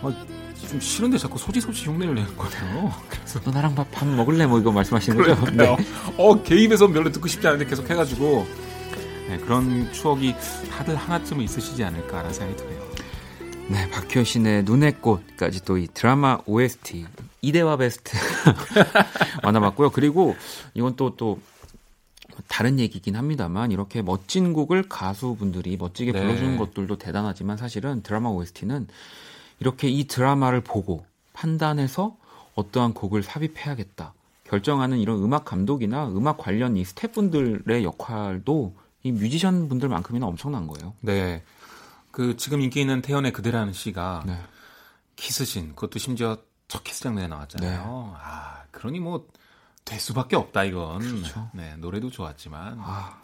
아, 0.03 0.13
좀 0.67 0.81
싫은데 0.81 1.19
자꾸 1.19 1.39
소지섭 1.39 1.75
씨 1.75 1.87
흉내를 1.87 2.15
내는 2.15 2.37
거예요. 2.37 2.93
그래서 3.09 3.41
너 3.41 3.51
나랑 3.51 3.75
밥, 3.75 3.91
밥 3.91 4.07
먹을래? 4.07 4.47
뭐 4.47 4.59
이거 4.59 4.73
말씀하시는 4.73 5.17
거죠? 5.17 5.41
그러니까요. 5.41 5.77
어 6.17 6.43
개입해서 6.43 6.89
별로 6.89 7.11
듣고 7.13 7.29
싶지 7.29 7.47
않은데 7.47 7.67
계속 7.67 7.89
해가지고 7.89 8.47
네, 9.29 9.39
그런 9.39 9.91
추억이 9.93 10.35
다들 10.71 10.97
하나쯤은 10.97 11.45
있으시지 11.45 11.83
않을까라는 11.85 12.33
생각이 12.33 12.57
드네요. 12.63 12.85
네, 13.69 13.89
박효신의 13.91 14.65
눈의 14.65 15.01
꽃까지 15.01 15.65
또 15.65 15.79
이 15.79 15.89
드라마 15.95 16.39
OST 16.47 17.07
이대화 17.41 17.77
베스트 17.79 18.17
만나봤고요. 19.43 19.91
그리고 19.91 20.37
이건 20.75 20.97
또또 20.97 21.39
다른 22.49 22.79
얘기긴 22.79 23.17
합니다만 23.17 23.71
이렇게 23.73 24.03
멋진 24.03 24.53
곡을 24.53 24.85
가수분들이 24.89 25.77
멋지게 25.79 26.13
네. 26.13 26.21
불러주는 26.21 26.57
것들도 26.59 26.99
대단하지만 26.99 27.57
사실은 27.57 28.03
드라마 28.03 28.29
OST는 28.31 28.89
이렇게 29.61 29.89
이 29.89 30.05
드라마를 30.07 30.61
보고 30.61 31.07
판단해서 31.33 32.17
어떠한 32.55 32.95
곡을 32.95 33.23
삽입해야겠다 33.23 34.15
결정하는 34.45 34.99
이런 34.99 35.23
음악 35.23 35.45
감독이나 35.45 36.09
음악 36.09 36.39
관련 36.39 36.77
이 36.77 36.85
스태프분들의 36.85 37.85
역할도 37.85 38.77
이 39.03 39.13
뮤지션 39.13 39.69
분들만큼이나 39.69 40.27
엄청난 40.27 40.67
거예요. 40.67 40.95
네. 41.01 41.43
그 42.11 42.37
지금 42.37 42.61
인기 42.61 42.81
있는 42.81 43.03
태연의 43.03 43.33
그대라는 43.33 43.73
시가 43.73 44.23
네. 44.27 44.39
키스신 45.17 45.75
그것도 45.75 45.99
심지어 45.99 46.39
첫 46.69 46.85
키스 46.85 47.01
장면에 47.03 47.29
나왔잖아요. 47.29 48.17
아 48.19 48.63
그러니 48.71 49.01
뭐 49.01 49.27
될 49.85 50.01
수밖에 50.01 50.37
없다 50.37 50.65
이건. 50.65 50.99
그렇죠. 51.01 51.51
네 51.53 51.77
노래도 51.77 52.11
좋았지만 52.11 52.79
아, 52.81 53.19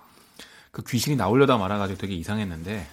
그 0.70 0.82
귀신이 0.82 1.16
나오려다 1.16 1.56
말아가지고 1.56 1.98
되게 1.98 2.14
이상했는데 2.14 2.86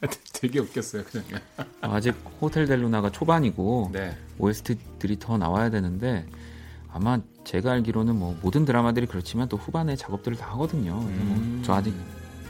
되게 0.32 0.58
웃겼어요 0.60 1.04
그냥. 1.04 1.40
아직 1.80 2.14
호텔 2.40 2.66
델루나가 2.66 3.10
초반이고 3.10 3.90
네. 3.92 4.16
OST들이 4.38 5.18
더 5.18 5.36
나와야 5.36 5.70
되는데 5.70 6.26
아마 6.92 7.20
제가 7.44 7.72
알기로는 7.72 8.16
뭐 8.16 8.36
모든 8.42 8.64
드라마들이 8.64 9.06
그렇지만 9.06 9.48
또 9.48 9.56
후반에 9.56 9.96
작업들을 9.96 10.36
다 10.38 10.50
하거든요. 10.52 10.94
뭐 10.94 11.04
음. 11.04 11.62
저 11.64 11.74
아직 11.74 11.94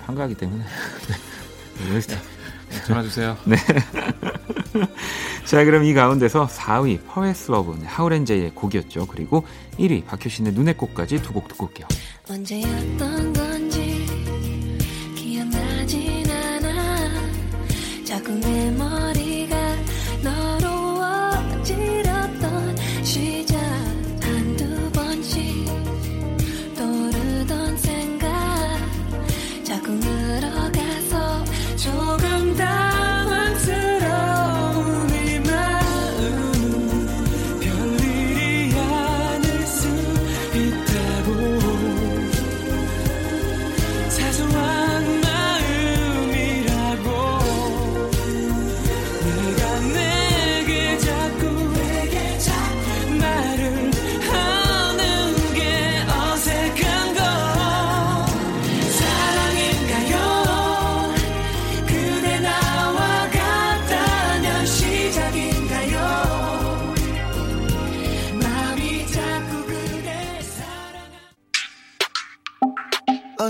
한가하기 0.07 0.35
때문에 0.37 0.65
네, 0.65 1.93
OST. 1.95 2.15
네, 2.15 2.85
전화 2.87 3.03
주세요. 3.03 3.37
자 5.45 5.65
그럼 5.65 5.83
이 5.85 5.93
가운데서 5.93 6.47
4위 6.47 7.01
Perhaps 7.07 7.51
Love 7.51 7.77
하울앤제이의 7.85 8.55
곡이었죠. 8.55 9.07
그리고 9.09 9.45
1위 9.79 10.05
박효신의 10.07 10.53
눈의 10.53 10.77
꽃까지 10.77 11.21
두 11.23 11.33
곡 11.33 11.49
듣고 11.49 11.67
올게요. 11.67 11.87
언제였던 12.29 13.33
건 13.33 13.40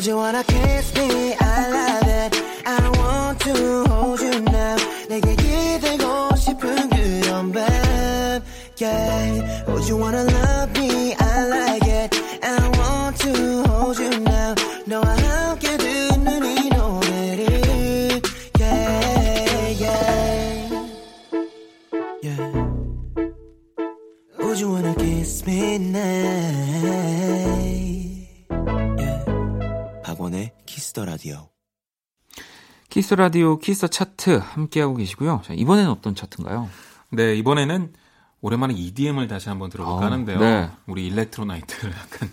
you 0.07 0.17
wanna 0.17 0.43
kiss 0.45 0.95
me? 0.95 1.20
박원의 30.31 30.53
키스 30.65 30.93
더 30.93 31.05
라디오. 31.05 31.49
키스 32.89 33.15
라디오 33.15 33.59
키스 33.59 33.89
차트 33.89 34.41
함께하고 34.43 34.97
계시고요. 34.97 35.43
자, 35.45 35.53
이번에는 35.53 35.91
어떤 35.91 36.15
차트인가요? 36.15 36.71
네 37.11 37.35
이번에는 37.37 37.93
오랜만에 38.41 38.75
EDM을 38.75 39.29
다시 39.29 39.49
한번 39.49 39.71
들어볼까 39.71 40.03
아, 40.03 40.07
하는데요. 40.07 40.39
네. 40.39 40.71
우리 40.87 41.07
일렉트로나이트를 41.09 41.93
약간 41.93 42.31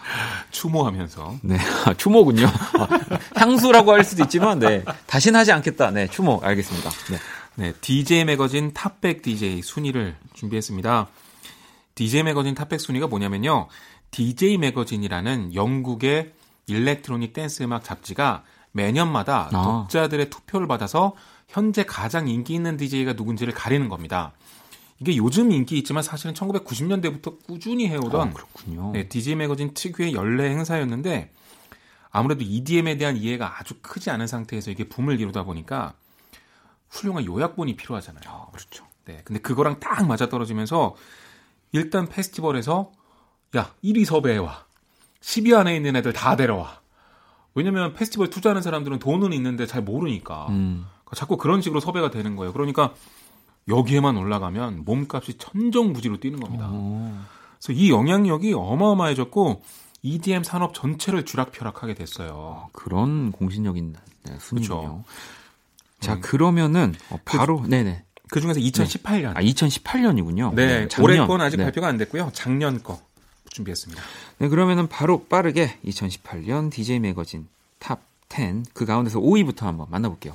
추모하면서 0.50 1.38
네, 1.42 1.58
아, 1.86 1.94
추모군요. 1.94 2.46
아, 2.46 2.88
향수라고 3.34 3.92
할 3.92 4.04
수도 4.04 4.22
있지만, 4.24 4.58
네, 4.58 4.84
다신 5.06 5.34
하지 5.34 5.52
않겠다. 5.52 5.90
네, 5.90 6.06
추모 6.08 6.40
알겠습니다. 6.42 6.90
네, 7.10 7.18
네, 7.56 7.72
DJ 7.80 8.24
매거진 8.24 8.72
top 8.72 8.93
백 8.93 9.22
DJ 9.22 9.62
순위를 9.62 10.16
준비했습니다. 10.34 11.08
DJ 11.94 12.22
매거진 12.22 12.54
탑백 12.54 12.80
순위가 12.80 13.08
뭐냐면요. 13.08 13.68
DJ 14.10 14.58
매거진이라는 14.58 15.54
영국의 15.54 16.32
electronic 16.68 17.32
댄스 17.32 17.62
음악 17.62 17.84
잡지가 17.84 18.44
매년마다 18.72 19.48
아. 19.52 19.62
독자들의 19.62 20.30
투표를 20.30 20.66
받아서 20.68 21.14
현재 21.48 21.84
가장 21.84 22.28
인기 22.28 22.54
있는 22.54 22.76
DJ가 22.76 23.14
누군지를 23.14 23.54
가리는 23.54 23.88
겁니다. 23.88 24.32
이게 25.00 25.16
요즘 25.16 25.52
인기 25.52 25.78
있지만 25.78 26.02
사실은 26.02 26.34
1990년대부터 26.34 27.42
꾸준히 27.44 27.88
해오던 27.88 28.28
어, 28.28 28.32
그렇군요. 28.32 28.92
네, 28.92 29.08
DJ 29.08 29.36
매거진 29.36 29.72
특유의 29.72 30.12
연례 30.12 30.50
행사였는데 30.50 31.32
아무래도 32.10 32.42
EDM에 32.42 32.96
대한 32.96 33.16
이해가 33.16 33.60
아주 33.60 33.74
크지 33.80 34.10
않은 34.10 34.26
상태에서 34.26 34.70
이게 34.70 34.84
붐을 34.88 35.20
이루다 35.20 35.44
보니까 35.44 35.94
훌륭한 36.90 37.24
요약본이 37.24 37.76
필요하잖아요. 37.76 38.48
그렇죠. 38.52 38.86
네, 39.04 39.22
근데 39.24 39.40
그거랑 39.40 39.78
딱 39.80 40.06
맞아 40.06 40.28
떨어지면서 40.28 40.96
일단 41.72 42.08
페스티벌에서 42.08 42.92
야 43.56 43.74
1위 43.84 44.04
섭외해와 44.04 44.66
10위 45.22 45.54
안에 45.56 45.74
있는 45.76 45.96
애들 45.96 46.12
다 46.12 46.36
데려와. 46.36 46.80
왜냐면 47.54 47.92
페스티벌 47.92 48.30
투자하는 48.30 48.62
사람들은 48.62 48.98
돈은 48.98 49.32
있는데 49.32 49.66
잘 49.66 49.82
모르니까 49.82 50.46
음, 50.50 50.86
자꾸 51.14 51.36
그런 51.36 51.60
식으로 51.60 51.80
섭외가 51.80 52.10
되는 52.10 52.36
거예요. 52.36 52.52
그러니까 52.52 52.94
여기에만 53.68 54.16
올라가면 54.16 54.84
몸값이 54.84 55.38
천정부지로 55.38 56.20
뛰는 56.20 56.40
겁니다. 56.40 56.68
어, 56.70 57.24
그래서 57.58 57.72
이 57.78 57.90
영향력이 57.90 58.54
어마어마해졌고 58.54 59.62
EDM 60.02 60.44
산업 60.44 60.74
전체를 60.74 61.24
쥐락펴락하게 61.24 61.94
됐어요. 61.94 62.68
그런 62.72 63.32
공신력인 63.32 63.94
네, 64.24 64.36
순위군요. 64.38 64.80
그쵸. 64.80 65.04
자, 66.00 66.14
음. 66.14 66.20
그러면은 66.20 66.94
어, 67.10 67.18
바로 67.24 67.64
네네. 67.66 68.04
그 68.30 68.40
중에서 68.40 68.60
2018년. 68.60 69.36
아, 69.36 69.40
2018년이군요. 69.40 70.54
네, 70.54 70.86
올해 71.00 71.18
건 71.26 71.40
아직 71.40 71.56
발표가 71.56 71.88
안 71.88 71.96
됐고요. 71.96 72.30
작년 72.32 72.82
거 72.82 73.00
준비했습니다. 73.50 74.02
네, 74.38 74.48
그러면은 74.48 74.88
바로 74.88 75.24
빠르게 75.24 75.78
2018년 75.84 76.70
DJ 76.70 77.00
매거진 77.00 77.48
top 77.78 78.00
10, 78.28 78.64
그 78.74 78.84
가운데서 78.84 79.20
5위부터 79.20 79.62
한번 79.62 79.86
만나볼게요. 79.90 80.34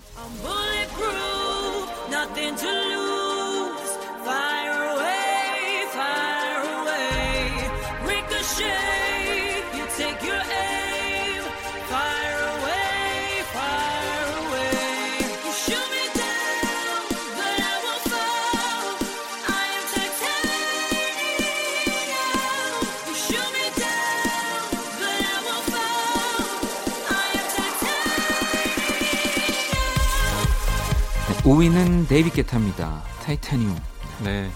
5위는 31.44 32.08
데이빗 32.08 32.36
게타입니다. 32.36 33.04
타이타늄. 33.22 33.76
네. 34.24 34.50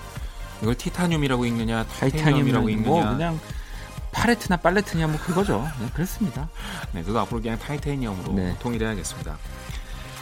이걸 0.62 0.73
티타늄이라고 0.76 1.45
읽느냐, 1.45 1.84
타이타늄이라고 1.84 2.23
타이타늄이라고 2.23 2.69
읽느냐. 2.69 2.89
뭐 2.89 3.04
그냥 3.04 3.39
파레트나 4.13 4.58
팔레트냐 4.58 5.08
뭐 5.08 5.19
그거죠. 5.19 5.67
네, 5.82 5.89
그렇습니다. 5.93 6.47
네, 6.93 7.04
그거 7.04 7.19
앞으로 7.19 7.41
그냥 7.41 7.60
타이타늄으로 7.60 8.34
네. 8.34 8.56
통일해야겠습니다. 8.60 9.38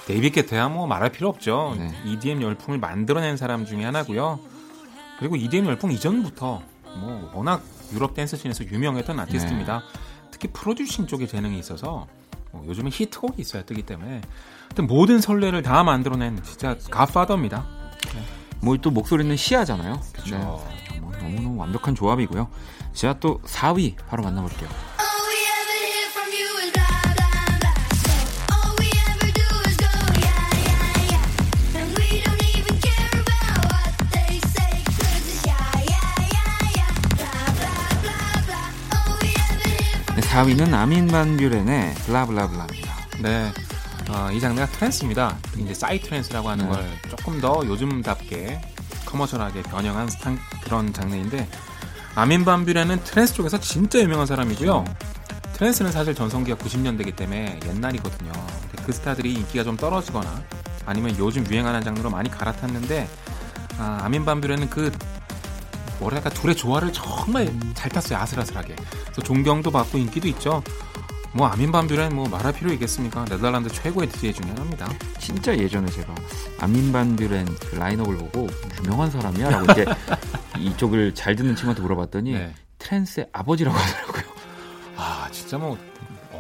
데이빗 0.08 0.34
게타야 0.34 0.70
뭐 0.70 0.88
말할 0.88 1.12
필요 1.12 1.30
없죠. 1.30 1.76
네. 1.78 1.92
EDM 2.04 2.42
열풍을 2.42 2.80
만들어낸 2.80 3.38
사람 3.38 3.68
중에 3.68 3.86
하나고요. 3.86 4.40
그리고 5.20 5.36
EDM 5.36 5.68
열풍 5.68 5.92
이전부터 5.92 6.64
뭐 6.98 7.32
워낙 7.36 7.62
유럽 7.94 8.16
댄스 8.16 8.38
scene에서 8.38 8.66
유명했던 8.66 9.20
아티스트입니다. 9.20 9.84
특히 10.32 10.48
프로듀싱 10.52 11.06
쪽에 11.06 11.28
재능이 11.28 11.60
있어서 11.60 12.08
뭐 12.56 12.66
요즘은 12.68 12.92
히트곡이 12.92 13.42
있어야 13.42 13.64
뜨기 13.64 13.84
때문에 13.84 14.22
하여튼 14.64 14.88
모든 14.88 15.20
선례를 15.20 15.62
다 15.62 15.84
만들어낸 15.84 16.42
진짜 16.44 16.78
가파더입니다. 16.90 17.68
뭐또 18.62 18.92
목소리는 18.92 19.36
시아잖아요. 19.36 20.00
그쵸. 20.14 20.66
네. 20.92 21.00
뭐 21.00 21.12
너무너무 21.20 21.60
완벽한 21.60 21.94
조합이고요. 21.96 22.48
제가 22.94 23.20
또 23.20 23.40
4위 23.42 23.96
바로 24.08 24.24
만나볼게요. 24.24 24.70
4위는 40.36 40.74
아민 40.74 41.08
반 41.08 41.38
뷰렌의 41.38 41.94
Blah 41.94 42.15
Blah 42.15 42.36
Blah입니다. 42.36 42.94
네. 43.22 43.54
어, 44.10 44.30
이 44.34 44.42
장르가 44.42 44.66
trance입니다. 44.66 45.38
이제 45.56 45.74
psytrance라고 45.74 46.50
하는 46.50 46.70
네. 46.70 46.76
걸 46.76 46.86
조금 47.10 47.40
더 47.40 47.64
요즘답게 47.66 48.60
commercial하게 49.06 49.62
변형한 49.62 50.10
스타일, 50.10 50.38
그런 50.62 50.92
장르인데 50.92 51.48
아민 52.16 52.44
반뷰레는 52.44 53.06
trance 53.06 53.34
쪽에서 53.34 53.62
진짜 53.62 53.98
유명한 54.00 54.26
사람이고요. 54.26 54.84
trance는 55.54 55.94
사실 55.94 56.14
전성기가 56.14 56.58
90년대이기 56.58 57.16
때문에 57.16 57.62
옛날이거든요. 57.66 58.34
그 58.86 58.92
스타들이 58.92 59.36
인기가 59.36 59.64
좀 59.64 59.78
떨어지거나 59.78 60.44
아니면 60.86 61.16
요즘 61.18 61.50
유행하는 61.50 61.82
장르로 61.82 62.10
많이 62.10 62.30
갈아탔는데 62.30 63.08
아, 63.78 64.02
아민 64.04 64.26
반뷰레는 64.26 64.70
그 64.70 64.92
뭐랄까 66.00 66.30
둘의 66.30 66.56
조화를 66.56 66.92
정말 66.94 67.52
잘 67.74 67.90
탔어요 67.92 68.20
아슬아슬하게. 68.20 68.76
그래서 69.04 69.22
존경도 69.22 69.72
받고 69.72 69.98
인기도 69.98 70.28
있죠. 70.30 70.64
뭐 71.36 71.48
아민 71.48 71.70
반뷰레는 71.70 72.16
뭐 72.16 72.30
말할 72.30 72.54
필요 72.54 72.72
있겠습니까? 72.72 73.26
네덜란드 73.26 73.70
최고의 73.70 74.08
DJ 74.08 74.34
중에 74.34 74.52
하나입니다. 74.52 74.90
진짜 75.20 75.56
예전에 75.58 75.90
제가 75.92 76.16
아민 76.60 76.94
반 76.94 77.18
뷰렌 77.18 77.46
그 77.46 77.76
라인업을 77.76 78.18
보고 78.18 78.48
유명한 78.82 79.12
사람이야? 79.12 79.50
라고 79.50 79.70
이제 79.74 79.86
이쪽을 80.58 81.14
잘 81.14 81.36
듣는 81.36 81.56
친구한테 81.58 81.82
물어봤더니 81.82 82.32
네. 82.32 82.54
trance의 82.78 83.28
아버지라고 83.34 83.78
하더라고요. 83.78 84.24
아 84.96 85.28
진짜 85.32 85.58
뭐 85.58 85.78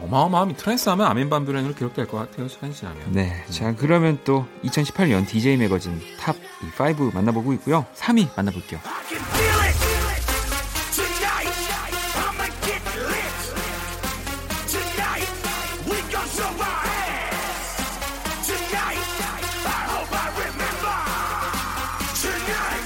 어마어마함이 0.03 0.55
trance 0.57 0.89
하면 0.89 1.07
아민 1.07 1.29
반뷰렌으로 1.29 1.73
기록될 1.73 2.07
것 2.07 2.17
같아요 2.17 2.47
지나면. 2.47 3.11
네. 3.11 3.43
자, 3.49 3.73
그러면 3.75 4.19
또 4.23 4.45
2018년 4.63 5.27
DJ 5.27 5.57
매거진 5.57 5.99
top 6.19 6.35
5 6.79 7.11
만나보고 7.13 7.53
있고요. 7.53 7.85
3위 7.95 8.29
만나볼게요. 8.35 8.79
I 8.83 9.03
can 9.07 9.21
feel 9.21 9.59
it 9.61 9.75
tonight. 10.91 11.53
I'ma 12.17 12.47
get 12.61 12.81
lit 12.97 13.37
tonight. 14.67 15.29
We 15.85 15.97
gon' 16.11 16.27
show 16.29 16.49
our 16.49 16.85
ass 16.85 17.85
tonight. 18.45 19.01
I 19.65 19.85
hope 19.89 20.11
I 20.11 20.29
remember 20.35 20.97
tonight. 22.21 22.85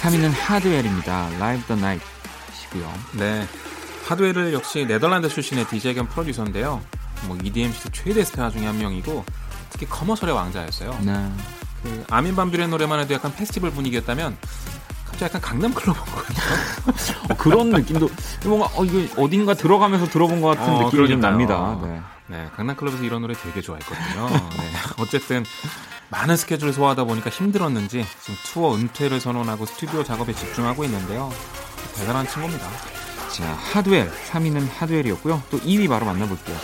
3위는 0.00 0.32
하드웰입니다. 0.32 1.30
Live 1.36 1.66
the 1.66 1.78
Night이고요. 1.78 2.92
네. 3.18 3.46
하드웰을 4.10 4.52
역시 4.52 4.86
네덜란드 4.86 5.28
출신의 5.28 5.68
DJ 5.68 5.94
겸 5.94 6.08
프로듀서인데요. 6.08 6.82
뭐 7.26 7.38
EDM 7.42 7.72
시대 7.72 7.90
최대 7.92 8.24
스타 8.24 8.50
중에 8.50 8.66
한 8.66 8.78
명이고 8.78 9.24
특히 9.70 9.86
커머셜의 9.86 10.34
왕자였어요. 10.34 10.98
네. 11.02 11.32
그 11.82 12.04
아민 12.10 12.34
반뷰레 12.34 12.66
노래만 12.66 13.00
해도 13.00 13.14
약간 13.14 13.32
페스티벌 13.34 13.70
분위기였다면 13.70 14.36
갑자기 15.04 15.24
약간 15.24 15.40
강남 15.40 15.72
클럽 15.72 15.96
온것 15.96 16.26
같아요. 16.26 17.22
어, 17.30 17.36
그런 17.36 17.70
느낌도 17.70 18.10
뭔가 18.44 18.66
어, 18.74 18.84
이거 18.84 19.22
어딘가 19.22 19.54
들어가면서 19.54 20.06
들어본 20.06 20.40
것 20.40 20.56
같은 20.58 20.72
어, 20.72 20.84
느낌이 20.84 21.08
좀. 21.08 21.20
납니다. 21.20 21.78
네. 21.82 22.00
네, 22.26 22.48
강남 22.54 22.76
클럽에서 22.76 23.02
이런 23.02 23.22
노래 23.22 23.34
되게 23.34 23.60
좋아했거든요. 23.60 24.28
네, 24.28 24.72
어쨌든 24.98 25.44
많은 26.10 26.36
스케줄을 26.36 26.72
소화하다 26.72 27.04
보니까 27.04 27.28
힘들었는지 27.28 28.06
지금 28.20 28.38
투어 28.44 28.76
은퇴를 28.76 29.18
선언하고 29.20 29.66
스튜디오 29.66 30.04
작업에 30.04 30.32
집중하고 30.32 30.84
있는데요. 30.84 31.30
대단한 31.96 32.26
친구입니다. 32.28 32.68
자, 33.40 33.46
하드웰 33.72 34.06
3위는 34.30 34.68
하드웰이었고요. 34.70 35.42
또 35.50 35.58
2위 35.60 35.88
바로 35.88 36.04
만나볼게요. 36.04 36.56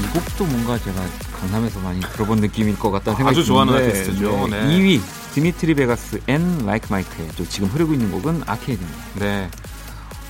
이 0.00 0.06
곡도 0.12 0.44
뭔가 0.46 0.76
제가 0.78 1.00
강남에서 1.40 1.78
많이 1.78 2.00
들어본 2.00 2.40
느낌일 2.40 2.76
것 2.76 2.90
같다는 2.90 3.18
생각이 3.18 3.38
아주 3.38 3.46
좋아하는 3.46 3.74
드는데, 3.74 4.00
아티스트죠. 4.00 4.48
네. 4.48 4.66
2위 4.66 5.00
디미트리 5.38 5.74
베가스 5.76 6.20
앤 6.26 6.66
라이크 6.66 6.90
마이크의 6.90 7.28
또 7.36 7.44
지금 7.44 7.68
흐르고 7.68 7.92
있는 7.92 8.10
곡은 8.10 8.42
Arcade입니다. 8.44 8.98
네, 9.20 9.48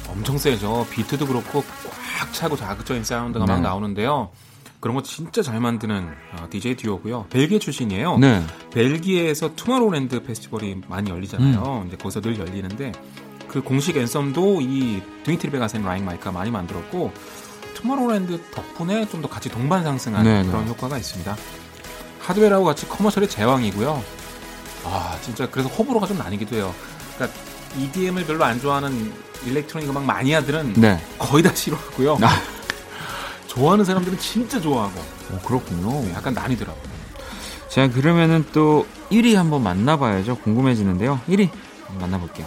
엄청 0.07 0.37
세죠. 0.37 0.87
비트도 0.91 1.27
그렇고 1.27 1.65
꽉 2.19 2.31
차고 2.35 2.59
자극적인 2.59 3.05
사운드가 3.05 3.47
막 3.47 3.57
네. 3.57 3.63
나오는데요. 3.63 4.29
그런 4.81 4.95
거 4.95 5.03
진짜 5.03 5.41
잘 5.41 5.61
만드는 5.61 6.09
어, 6.35 6.47
DJ 6.51 6.77
듀오고요. 6.77 7.29
벨기에 7.31 7.59
출신이에요. 7.59 8.19
네. 8.19 8.45
벨기에에서 8.71 9.55
투마로랜드 9.57 10.23
페스티벌이 10.25 10.83
많이 10.89 11.09
열리잖아요. 11.09 11.85
이제 11.89 11.97
거기서 11.97 12.21
늘 12.21 12.39
열리는데 12.39 12.93
그 13.49 13.63
공식 13.63 13.97
anthem도 13.97 14.61
이 14.61 15.01
드미트리 15.25 15.51
베가스 15.53 15.74
앤 15.74 15.83
라이크 15.85 16.05
마이크가 16.05 16.33
많이 16.33 16.51
만들었고 16.51 17.13
투마로랜드 17.73 18.43
덕분에 18.51 19.09
좀 19.09 19.23
더 19.23 19.29
같이 19.29 19.49
동반 19.49 19.85
상승하는 19.85 20.31
네, 20.31 20.43
네. 20.43 20.49
그런 20.51 20.69
효과가 20.69 20.99
있습니다. 20.99 21.35
하드웨어하고 22.21 22.67
같이 22.67 22.87
커머셜의 22.87 23.31
제왕이고요. 23.31 24.18
아 24.91 25.19
진짜 25.23 25.49
그래서 25.51 25.69
호불호가 25.69 26.07
좀 26.07 26.19
나뉘기도 26.19 26.57
해요. 26.57 26.75
그러니까 27.15 27.39
EDM을 27.77 28.25
별로 28.25 28.45
안 28.45 28.61
좋아하는 28.61 29.13
일렉트로닉 29.45 29.91
음악 29.91 30.05
마니아들은 30.05 30.75
네. 30.75 31.01
거의 31.19 31.43
다 31.43 31.55
싫어하고요. 31.55 32.19
아. 32.23 32.43
좋아하는 33.47 33.85
사람들은 33.85 34.19
진짜 34.19 34.61
좋아하고 34.61 35.01
어, 35.31 35.41
그렇군요. 35.45 36.11
약간 36.13 36.33
나뉘더라고요. 36.35 36.99
자, 37.69 37.89
그러면은 37.89 38.45
또 38.53 38.87
1위 39.11 39.35
한번 39.35 39.63
만나봐야죠. 39.63 40.37
궁금해지는데요. 40.39 41.21
1위 41.29 41.51
만나볼게요. 42.01 42.47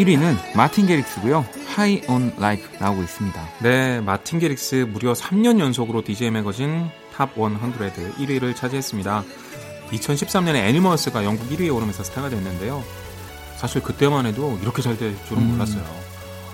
1위는 0.00 0.56
마틴 0.56 0.86
게릭스고요. 0.86 1.44
High 1.76 2.10
on 2.10 2.32
Life 2.38 2.78
나오고 2.78 3.02
있습니다. 3.02 3.48
네, 3.62 4.00
마틴 4.00 4.38
게릭스 4.38 4.86
무려 4.90 5.12
3년 5.12 5.58
연속으로 5.60 6.02
DJ 6.02 6.30
매거진 6.30 6.88
top 7.14 7.34
100 7.34 8.16
1위를 8.16 8.56
차지했습니다. 8.56 9.24
2013년에 9.90 10.56
Animals가 10.56 11.24
영국 11.24 11.48
1위에 11.50 11.74
오르면서 11.74 12.02
스타가 12.02 12.30
됐는데요. 12.30 12.82
사실 13.56 13.82
그때만 13.82 14.24
해도 14.24 14.58
이렇게 14.62 14.80
잘 14.80 14.96
될 14.96 15.14
줄은 15.26 15.42
음. 15.42 15.48
몰랐어요. 15.52 15.84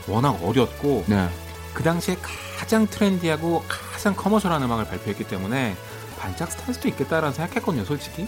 워낙 0.09 0.39
어렸고 0.43 1.05
네. 1.07 1.29
그 1.73 1.83
당시에 1.85 2.17
가장 2.59 2.87
trendy하고 2.87 3.63
가장 3.69 4.15
commercial한 4.17 4.63
음악을 4.63 4.87
발표했기 4.87 5.25
때문에 5.25 5.77
반짝 6.19 6.51
스타일 6.51 6.75
수도 6.75 6.89
있겠다라는 6.89 7.33
생각했거든요, 7.33 7.85
솔직히. 7.85 8.27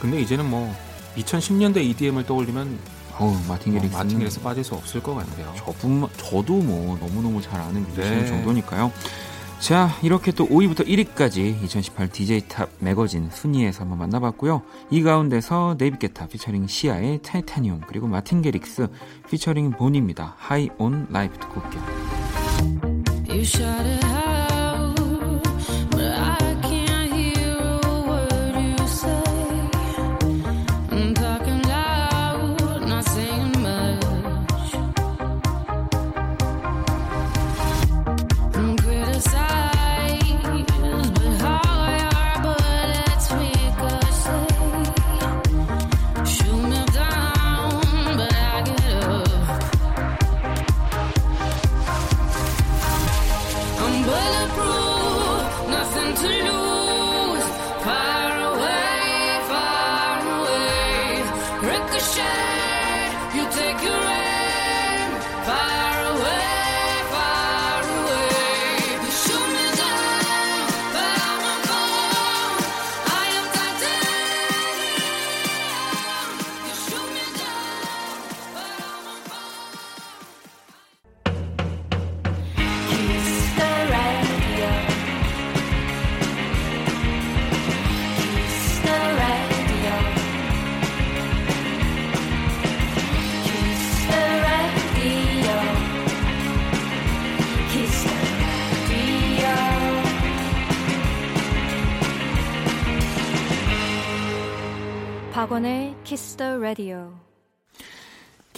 근데 0.00 0.20
이제는 0.20 0.48
뭐 0.48 0.74
2010년대 1.16 1.76
EDM을 1.78 2.24
떠올리면 2.26 2.78
어우, 3.18 3.36
마틴 3.48 3.72
뭐 3.72 3.80
게릭스. 3.80 3.96
마틴 3.96 4.18
게릭스 4.18 4.40
빠질 4.40 4.64
수 4.64 4.74
없을 4.74 5.02
것 5.02 5.14
같아요. 5.14 5.52
저뿐만, 5.56 6.08
저도 6.16 6.54
뭐 6.54 6.96
너무너무 6.98 7.42
잘 7.42 7.60
아는 7.60 7.82
뮤지션 7.82 8.18
네. 8.20 8.26
정도니까요. 8.26 8.92
자, 9.58 9.90
이렇게 10.02 10.30
또 10.30 10.46
5위부터 10.46 10.86
1위까지 10.86 11.62
2018 11.64 12.10
DJ 12.10 12.42
top 12.48 12.68
매거진 12.78 13.28
순위에서 13.32 13.80
한번 13.80 13.98
만나봤고요. 13.98 14.62
이 14.90 15.02
가운데서 15.02 15.76
데이비드 15.78 15.98
게타 15.98 16.28
피처링 16.28 16.68
시아의 16.68 17.22
타이타니움 17.22 17.80
그리고 17.88 18.06
마틴 18.06 18.40
게릭스 18.40 18.86
피처링 19.28 19.72
Bonn입니다. 19.72 20.36
High 20.48 20.76
on 20.78 21.08
Life 21.10 21.38
듣고 21.40 21.60
올게요. 21.60 21.82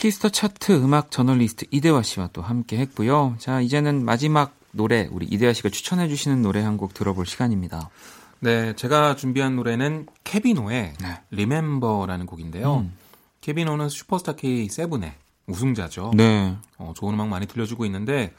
Kiss 0.00 0.17
the 0.17 0.30
Chart 0.30 0.82
음악 0.82 1.10
저널리스트 1.10 1.66
이대화 1.70 2.02
씨와 2.02 2.30
또 2.32 2.40
함께 2.40 2.78
했고요. 2.78 3.36
자, 3.38 3.60
이제는 3.60 4.02
마지막 4.02 4.54
노래 4.72 5.06
우리 5.12 5.26
이대화 5.26 5.52
씨가 5.52 5.68
추천해 5.68 6.08
주시는 6.08 6.40
노래 6.40 6.62
한 6.62 6.78
곡 6.78 6.94
들어볼 6.94 7.26
시간입니다. 7.26 7.90
네, 8.38 8.74
제가 8.76 9.16
준비한 9.16 9.56
노래는 9.56 10.06
케빈오의 10.24 10.94
네. 10.98 11.20
Remember라는 11.30 12.24
곡인데요. 12.24 12.78
음. 12.78 12.96
케빈오는 13.42 13.90
슈퍼스타 13.90 14.36
K7의 14.36 15.12
우승자죠. 15.46 16.12
네. 16.16 16.56
어, 16.78 16.94
좋은 16.96 17.12
음악 17.12 17.28
많이 17.28 17.46
들려주고 17.46 17.84
있는데 17.84 18.32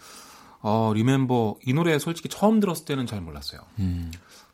어, 0.61 0.91
Remember 0.95 1.57
이 1.63 1.73
노래 1.73 1.99
솔직히 1.99 2.27
처음 2.27 2.59
들었을 2.59 2.85
때는 2.85 3.05
잘 3.05 3.21
몰랐어요. 3.21 3.61
음. 3.77 4.11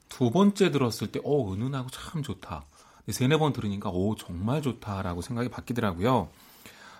두 0.09 0.29
번째 0.29 0.71
들었을 0.71 1.07
때 1.13 1.21
어, 1.23 1.53
은은하고 1.53 1.89
참 1.89 2.21
좋다. 2.21 2.65
세네 3.09 3.37
번 3.37 3.53
들으니까 3.53 3.91
오 3.91 4.15
정말 4.15 4.61
좋다라고 4.61 5.21
생각이 5.21 5.47
바뀌더라고요. 5.47 6.27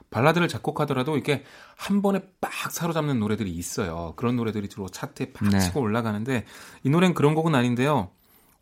발라드를 0.09 0.47
작곡하더라도 0.47 1.15
이렇게 1.15 1.43
한 1.75 2.01
번에 2.01 2.21
빡 2.41 2.51
사로잡는 2.71 3.19
노래들이 3.19 3.51
있어요. 3.51 4.13
그런 4.15 4.35
노래들이 4.35 4.69
주로 4.69 4.87
차트에 4.87 5.33
팍 5.33 5.49
네. 5.49 5.59
치고 5.59 5.81
올라가는데 5.81 6.45
이 6.83 6.89
노래는 6.89 7.13
그런 7.13 7.35
곡은 7.35 7.53
아닌데요. 7.55 8.09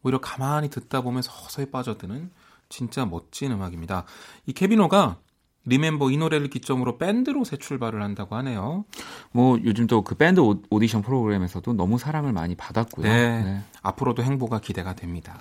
오히려 0.03 0.19
가만히 0.19 0.69
듣다 0.69 1.01
보면 1.01 1.21
서서히 1.21 1.71
빠져드는 1.71 2.31
진짜 2.69 3.05
멋진 3.05 3.51
음악입니다. 3.51 4.05
이 4.45 4.53
케빈오가 4.53 5.17
Remember 5.67 6.11
이 6.11 6.17
노래를 6.17 6.49
기점으로 6.49 6.99
밴드로 6.99 7.43
새 7.43 7.57
출발을 7.57 8.03
한다고 8.03 8.35
하네요. 8.35 8.85
뭐 9.31 9.57
요즘 9.63 9.87
또 9.87 10.03
그 10.03 10.13
밴드 10.15 10.39
오- 10.39 10.61
오디션 10.69 11.01
프로그램에서도 11.01 11.73
너무 11.73 11.97
사랑을 11.97 12.33
많이 12.33 12.53
받았고요. 12.55 13.07
네. 13.11 13.61
앞으로도 13.81 14.21
행보가 14.23 14.59
기대가 14.59 14.93
됩니다. 14.93 15.37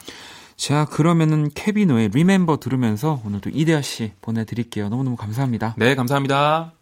자, 0.56 0.86
그러면은 0.86 1.50
케빈오의 1.54 2.10
Remember 2.10 2.58
들으면서 2.58 3.20
오늘 3.24 3.40
또 3.40 3.50
이대화 3.50 3.82
씨 3.82 4.12
보내드릴게요. 4.20 4.88
너무너무 4.88 5.16
감사합니다. 5.16 5.74
네, 5.78 5.94
감사합니다. 5.94 6.72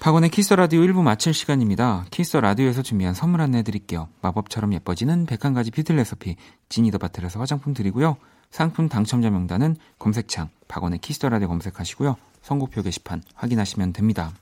박원의 0.00 0.30
Kiss 0.30 0.54
the 0.54 0.64
Radio 0.64 0.80
1부 0.80 1.02
마칠 1.02 1.34
시간입니다. 1.34 2.06
Kiss 2.10 2.38
the 2.38 2.49
Radio에서 2.49 2.80
준비한 2.80 3.12
선물 3.12 3.42
안내 3.42 3.62
드릴게요. 3.62 4.08
마법처럼 4.22 4.72
예뻐지는 4.72 5.26
101가지 5.26 5.74
뷰티 5.74 5.92
레시피 5.92 6.36
지니 6.70 6.85
더 6.85 6.96
바틀에서 6.96 7.38
화장품 7.38 7.74
드리고요. 7.74 8.16
상품 8.50 8.88
당첨자 8.88 9.28
명단은 9.28 9.76
검색창 9.98 10.48
박원의 10.68 11.00
Kiss 11.00 11.26
the 11.26 11.34
Radio 11.34 11.48
검색하시고요. 11.48 12.16
선곡표 12.40 12.80
게시판 12.80 13.22
확인하시면 13.34 13.92
됩니다. 13.92 14.32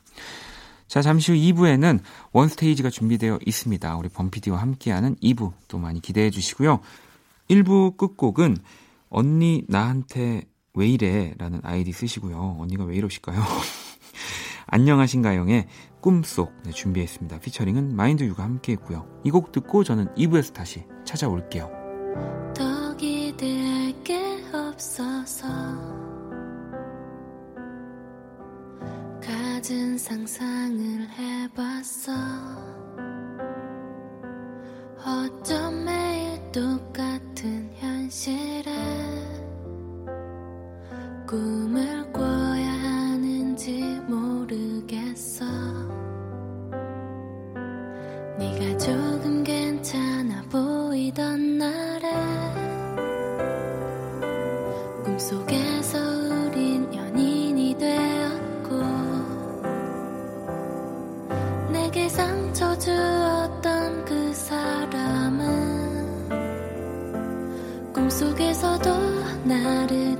자, 0.86 1.02
잠시 1.02 1.32
후 1.32 1.38
2부에는 1.38 2.02
원스테이지가 2.30 2.90
준비되어 2.90 3.40
있습니다. 3.44 3.96
우리 3.96 4.08
범피디와 4.10 4.62
함께하는 4.62 5.16
2부 5.16 5.54
또 5.66 5.78
많이 5.78 6.00
기대해 6.00 6.30
주시고요. 6.30 6.78
1부 7.50 7.96
끝곡은 7.96 8.58
언니 9.10 9.64
나한테 9.66 10.42
왜 10.74 10.86
이래? 10.86 11.34
라는 11.36 11.60
아이디 11.64 11.90
쓰시고요. 11.90 12.58
언니가 12.60 12.84
왜 12.84 12.94
이러실까요? 12.94 13.42
안녕하신가영의 14.68 15.66
꿈속 16.00 16.52
네, 16.64 16.70
준비했습니다. 16.70 17.38
피처링은 17.40 17.96
마인드유가 17.96 18.42
함께 18.44 18.72
했고요. 18.72 19.06
이 19.24 19.30
곡 19.30 19.50
듣고 19.52 19.82
저는 19.84 20.08
2부에서 20.14 20.52
다시 20.52 20.84
찾아올게요. 21.04 21.70
더 22.54 22.96
기대할 22.96 23.94
게 24.04 24.42
없어서 24.52 25.46
가진 29.22 29.96
상상을 29.98 31.08
해봤어 31.18 32.12
어쩜 35.04 35.84
매일 35.84 36.40
똑같은 36.52 37.70
현실에 37.74 38.72
꿈을 41.26 42.10
꿔야 42.12 42.72
하는지 42.72 43.82
모르 44.08 44.27
겠어. 44.88 45.44
네가 48.38 48.78
조금 48.78 49.44
괜찮아 49.44 50.42
보이던 50.50 51.58
날에 51.58 52.10
꿈속에서 55.04 55.98
우린 55.98 56.92
연인이 56.94 57.76
되었고 57.76 58.80
내게 61.70 62.08
상처 62.08 62.76
주었던 62.78 64.04
그 64.06 64.32
사람은 64.32 65.48
꿈속에서도 67.92 68.88
나를 69.44 70.17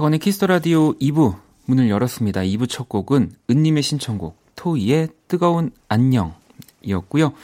박원의 0.00 0.18
Kiss 0.18 0.34
the 0.34 0.46
Radio 0.46 0.94
2부 0.94 1.38
문을 1.66 1.90
열었습니다. 1.90 2.40
2부 2.40 2.66
첫 2.70 2.88
곡은 2.88 3.32
은님의 3.50 3.82
신청곡 3.82 4.34
토이의 4.56 5.08
뜨거운 5.28 5.72
안녕이었고요. 5.88 7.34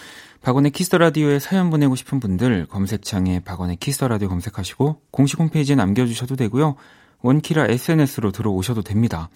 박원의 0.40 0.70
Kiss 0.70 0.85
the 0.85 0.96
Radio에 0.96 1.38
사연 1.38 1.68
보내고 1.68 1.96
싶은 1.96 2.18
분들 2.18 2.64
검색창에 2.70 3.40
박원의 3.40 3.76
Kiss 3.76 3.95
the 3.95 4.09
Radio 4.09 4.30
검색하시고 4.30 5.02
공식 5.10 5.38
홈페이지에 5.38 5.76
남겨주셔도 5.76 6.34
되고요. 6.36 6.76
원키라 7.20 7.66
SNS로 7.66 8.32
들어오셔도 8.32 8.80
됩니다. 8.80 9.28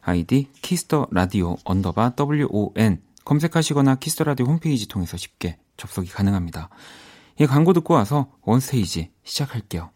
아이디 0.00 0.48
Kiss 0.60 0.86
the 0.86 1.06
Radio 1.12 1.56
언더바 1.64 2.14
WON 2.18 3.00
검색하시거나 3.24 3.94
Kiss 4.00 4.14
the 4.14 4.24
Radio 4.24 4.46
홈페이지 4.46 4.88
통해서 4.88 5.16
쉽게 5.16 5.58
접속이 5.76 6.10
가능합니다. 6.10 6.70
이 7.38 7.46
광고 7.46 7.72
듣고 7.72 7.94
와서 7.94 8.32
원스테이지 8.42 9.12
시작할게요. 9.22 9.90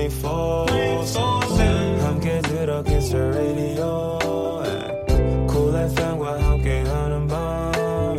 힘들었던 0.00 0.66
너의 0.66 1.02
24 1.02 2.06
함께 2.06 2.40
들어 2.40 2.82
kiss 2.82 3.10
the 3.10 3.22
radio 3.26 4.18
Cool 5.50 5.76
FM과 5.90 6.42
함께하는 6.42 7.26
밤 7.26 8.18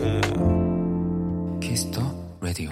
키스터 1.59 2.01
라디오 2.41 2.69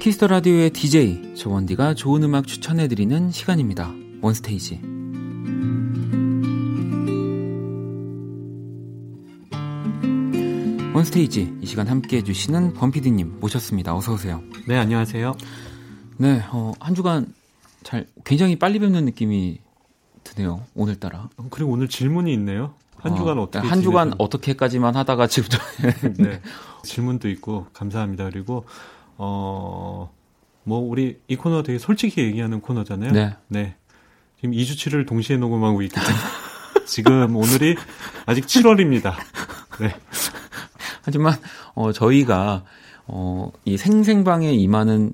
키스터 0.00 0.26
라디오의 0.26 0.70
DJ 0.70 1.36
조원디가 1.36 1.94
좋은 1.94 2.24
음악 2.24 2.48
추천해드리는 2.48 3.30
시간입니다. 3.30 3.92
원스테이지. 4.20 4.80
원스테이지 10.94 11.58
이 11.62 11.66
시간 11.66 11.88
함께 11.88 12.18
해주시는 12.18 12.74
범피디님 12.74 13.40
모셨습니다. 13.40 13.96
어서 13.96 14.12
오세요. 14.12 14.42
네, 14.68 14.76
안녕하세요. 14.76 15.32
네, 16.18 16.42
어, 16.50 16.72
한 16.80 16.94
주간 16.94 17.32
잘 17.82 18.06
굉장히 18.24 18.58
빨리 18.58 18.78
뵙는 18.78 19.06
느낌이 19.06 19.58
드네요. 20.22 20.62
오늘따라. 20.74 21.30
어, 21.38 21.46
그리고 21.50 21.70
오늘 21.72 21.88
질문이 21.88 22.30
있네요. 22.34 22.74
한 22.96 23.16
주간 23.16 23.38
어, 23.38 23.42
어, 23.44 23.50
떻게 23.50 23.66
한 23.66 23.80
주간 23.80 24.12
어떻게까지만 24.18 24.94
하다가 24.94 25.28
지금부터 25.28 25.58
네. 26.22 26.40
질문도 26.84 27.30
있고 27.30 27.66
감사합니다. 27.72 28.24
그리고 28.28 28.66
어, 29.16 30.12
뭐 30.62 30.78
우리 30.78 31.20
이 31.26 31.36
코너 31.36 31.62
되게 31.62 31.78
솔직히 31.78 32.20
얘기하는 32.20 32.60
코너잖아요. 32.60 33.34
네. 33.48 33.76
지금 34.36 34.50
2주치를 34.52 35.08
동시에 35.08 35.38
녹음하고 35.38 35.80
있기 35.82 35.94
때문에 35.94 36.14
지금 36.86 37.34
오늘이 37.34 37.76
아직 38.26 38.44
7월입니다. 38.44 39.14
네. 39.80 39.94
하지만 41.02 41.34
어, 41.74 41.92
저희가 41.92 42.64
어, 43.06 43.50
이 43.64 43.76
생생방에 43.76 44.52
임하는 44.52 45.12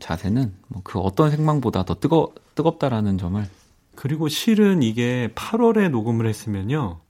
자세는 0.00 0.52
뭐 0.68 0.82
그 0.84 0.98
어떤 0.98 1.30
생방보다 1.30 1.84
더 1.84 1.94
뜨거 1.94 2.32
뜨겁다라는 2.54 3.18
점을 3.18 3.44
그리고 3.94 4.28
실은 4.28 4.82
이게 4.82 5.30
8월에 5.34 5.88
녹음을 5.88 6.26
했으면요. 6.26 7.00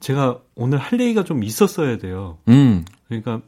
제가 0.00 0.38
오늘 0.54 0.78
할 0.78 0.98
얘기가 1.00 1.24
좀 1.24 1.44
있었어야 1.44 1.98
돼요. 1.98 2.38
음, 2.48 2.84
그러니까 3.08 3.42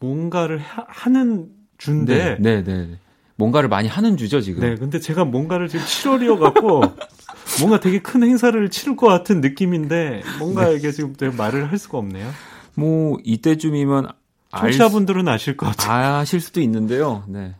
뭔가를 0.00 0.58
하, 0.58 0.84
하는 0.86 1.48
주인데 1.78 2.36
네, 2.38 2.62
네, 2.62 2.62
네. 2.62 2.98
뭔가를 3.36 3.68
많이 3.68 3.88
하는 3.88 4.16
주죠 4.18 4.40
지금. 4.42 4.60
네, 4.60 4.76
근데 4.76 5.00
제가 5.00 5.24
뭔가를 5.24 5.68
지금 5.68 5.84
7월이어 5.86 6.38
갖고 6.38 6.82
뭔가 7.60 7.80
되게 7.80 8.00
큰 8.00 8.22
행사를 8.22 8.70
치를 8.70 8.96
것 8.96 9.06
같은 9.06 9.40
느낌인데 9.40 10.22
뭔가 10.38 10.66
네. 10.68 10.76
이게 10.76 10.92
지금 10.92 11.14
말을 11.36 11.70
할 11.70 11.78
수가 11.78 11.98
없네요. 11.98 12.30
뭐 12.74 13.18
이때쯤이면 13.24 14.06
알 14.50 14.72
수- 14.72 14.78
청취자분들은 14.78 15.28
아실 15.28 15.56
것 15.56 15.66
같아요. 15.66 16.16
아실 16.16 16.40
수도 16.40 16.60
있는데요. 16.60 17.24
네. 17.26 17.54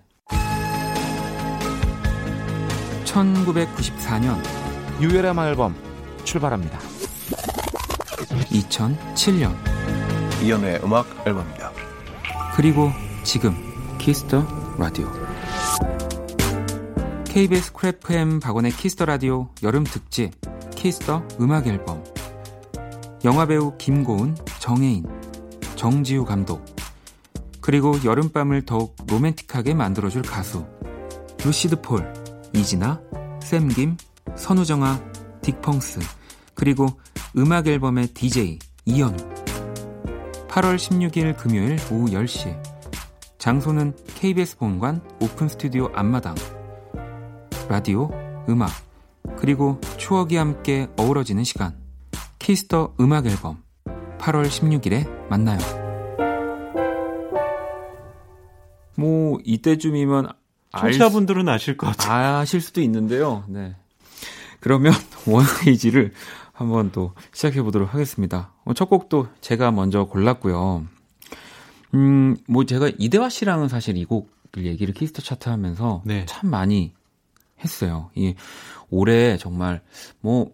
1994년, 3.04 4.38
유열의 5.00 5.34
앨범 5.48 5.74
출발합니다. 6.24 6.78
2007년, 8.50 9.54
이현우의 10.42 10.80
음악 10.84 11.06
앨범입니다. 11.26 11.70
그리고 12.56 12.90
지금 13.22 13.54
Kiss 13.98 14.25
the 14.25 14.46
Radio. 14.78 15.10
KBS 17.24 17.72
Cool 17.72 18.17
FM 18.17 18.40
박원의 18.40 18.72
Kiss 18.72 18.91
the 18.91 19.06
Radio 19.06 19.48
여름 19.62 19.84
특집 19.84 20.32
Kiss 20.74 21.01
the 21.01 21.22
음악 21.40 21.66
앨범. 21.66 22.02
영화배우 23.24 23.76
김고은, 23.78 24.36
정해인, 24.58 25.06
정지우 25.76 26.24
감독. 26.24 26.64
그리고 27.60 27.94
여름밤을 28.04 28.62
더욱 28.66 28.96
로맨틱하게 29.06 29.74
만들어줄 29.74 30.22
가수 30.22 30.66
루시드 31.44 31.80
폴, 31.82 32.12
이진아, 32.52 33.00
샘김, 33.40 33.96
선우정아, 34.34 35.00
딕펑스, 35.42 36.00
그리고 36.54 36.88
음악 37.36 37.68
앨범의 37.68 38.08
DJ 38.08 38.58
이현우. 38.86 39.16
8월 40.48 40.76
16일 40.76 41.36
금요일 41.36 41.78
오후 41.90 42.06
10시. 42.06 42.60
장소는 43.38 43.94
KBS 44.16 44.58
본관 44.58 45.00
오픈 45.20 45.48
스튜디오 45.48 45.90
앞마당. 45.94 46.34
라디오, 47.68 48.10
음악, 48.48 48.70
그리고 49.36 49.80
추억이 49.96 50.36
함께 50.36 50.88
어우러지는 50.96 51.44
시간. 51.44 51.81
Kiss 52.42 52.72
the 52.72 52.94
음악 52.98 53.26
앨범. 53.26 53.62
8월 54.18 54.46
16일에 54.46 55.28
만나요. 55.28 55.60
뭐, 58.96 59.38
이때쯤이면 59.44 60.28
청취자분들은 60.76 61.48
아실 61.48 61.76
것 61.76 61.86
같아요. 61.86 62.38
아실 62.38 62.60
수도 62.60 62.80
있는데요. 62.80 63.44
네. 63.46 63.76
그러면 64.58 64.92
원스테이지를 65.26 66.12
한번 66.52 66.90
또 66.90 67.12
시작해 67.32 67.62
보도록 67.62 67.94
하겠습니다. 67.94 68.52
어, 68.64 68.74
첫 68.74 68.86
곡도 68.86 69.28
제가 69.40 69.70
먼저 69.70 70.04
골랐고요. 70.04 70.84
음, 71.94 72.36
뭐 72.48 72.64
제가 72.64 72.90
이대화 72.98 73.28
씨랑은 73.28 73.68
사실 73.68 73.96
이 73.96 74.04
곡을 74.04 74.64
얘기를 74.64 74.92
Kiss 74.92 75.09
the 75.09 75.22
Chart 75.22 75.48
하면서 75.48 76.02
네. 76.04 76.26
참 76.26 76.50
많이 76.50 76.92
했어요. 77.60 78.10
이 78.16 78.34
올해 78.90 79.36
정말 79.36 79.80
뭐 80.20 80.50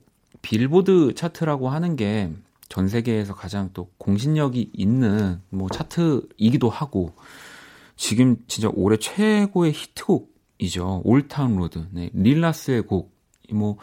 빌보드 0.49 1.15
차트라고 1.15 1.69
하는 1.69 1.97
게 1.97 2.33
전 2.69 2.87
세계에서 2.89 3.35
가장 3.35 3.71
또 3.73 3.91
공신력이 3.99 4.71
있는 4.75 5.41
뭐 5.49 5.69
차트이기도 5.71 6.69
하고 6.69 7.15
지금 7.97 8.37
진짜 8.47 8.71
올해 8.75 8.97
최고의 8.99 9.73
히트곡이죠. 9.73 11.03
Old 11.05 11.27
Town 11.27 11.57
Road. 11.57 11.87
네, 11.91 12.11
릴 12.13 12.34
나스의 12.34 12.83
곡. 12.83 13.17
뭐 13.51 13.79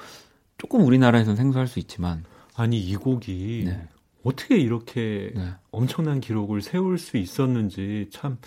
조금 0.58 0.86
우리나라에서는 0.86 1.36
생소할 1.36 1.68
수 1.68 1.80
있지만 1.80 2.24
아니 2.56 2.80
이 2.80 2.96
곡이 2.96 3.64
네. 3.66 3.88
어떻게 4.24 4.58
이렇게 4.58 5.32
네. 5.36 5.54
엄청난 5.72 6.22
기록을 6.22 6.62
세울 6.62 7.00
수 7.00 7.18
있었는지 7.18 8.10
참 8.12 8.38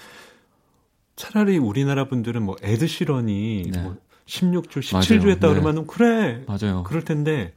차라리 1.17 1.59
우리나라 1.59 2.07
분들은 2.09 2.43
뭐 2.43 2.55
에드 2.63 2.87
시런이 2.87 3.71
네. 3.73 3.83
뭐 3.83 3.97
16주, 4.27 4.93
맞아요. 4.93 5.03
17주 5.03 5.29
했다 5.31 5.49
네. 5.49 5.55
그러면 5.61 5.87
그래 5.89 6.45
맞아요. 6.47 6.85
그럴 6.85 7.05
텐데 7.05 7.53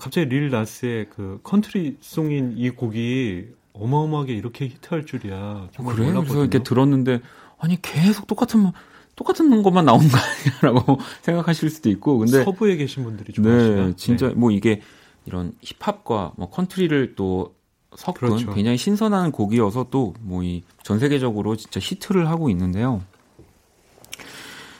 갑자기 0.00 0.28
릴 0.28 0.50
나스의 0.50 1.06
그 1.10 1.38
country 1.42 1.98
song인 2.00 2.54
이 2.56 2.70
곡이 2.70 3.48
어마어마하게 3.74 4.34
이렇게 4.34 4.66
히트할 4.66 5.06
줄이야 5.06 5.68
정말 5.72 5.94
그래? 5.94 6.06
그래서 6.06 6.20
몰랐거든요. 6.20 6.40
이렇게 6.42 6.62
들었는데 6.62 7.20
아니 7.58 7.80
계속 7.80 8.26
똑같은 8.26 8.72
똑같은 9.16 9.62
것만 9.62 9.84
나오는 9.84 10.08
거 10.08 10.16
아니냐라고 10.18 10.98
생각하실 11.22 11.70
수도 11.70 11.90
있고 11.90 12.18
근데 12.18 12.42
서부에 12.44 12.76
계신 12.76 13.04
분들이 13.04 13.32
좋아하시나? 13.32 13.86
네, 13.88 13.92
진짜 13.96 14.32
뭐 14.34 14.50
이게 14.50 14.80
이런 15.26 15.52
힙합과 15.60 16.32
뭐 16.36 16.48
country를 16.50 17.14
또 17.16 17.54
섞은 17.96 18.14
그렇죠. 18.14 18.52
굉장히 18.54 18.76
신선한 18.78 19.32
곡이어서 19.32 19.88
또 19.90 20.14
뭐 20.22 20.42
이 20.42 20.62
전 20.82 20.98
세계적으로 20.98 21.56
진짜 21.56 21.78
히트를 21.80 22.28
하고 22.28 22.48
있는데요. 22.50 23.02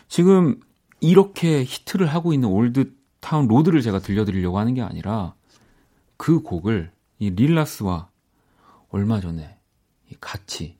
지금 0.09 0.61
이렇게 1.01 1.63
히트를 1.65 2.07
하고 2.07 2.33
있는 2.33 2.49
Old 2.49 2.93
Town 3.21 3.47
Road를 3.49 3.83
제가 3.83 4.01
들려드리려고 4.01 4.59
하는 4.59 4.75
게 4.75 4.83
아니라 4.83 5.35
그 6.17 6.41
곡을 6.41 6.91
이 7.19 7.31
릴 7.31 7.54
나스와 7.54 8.09
얼마 8.91 9.21
전에 9.21 9.59
이 10.11 10.17
같이 10.21 10.79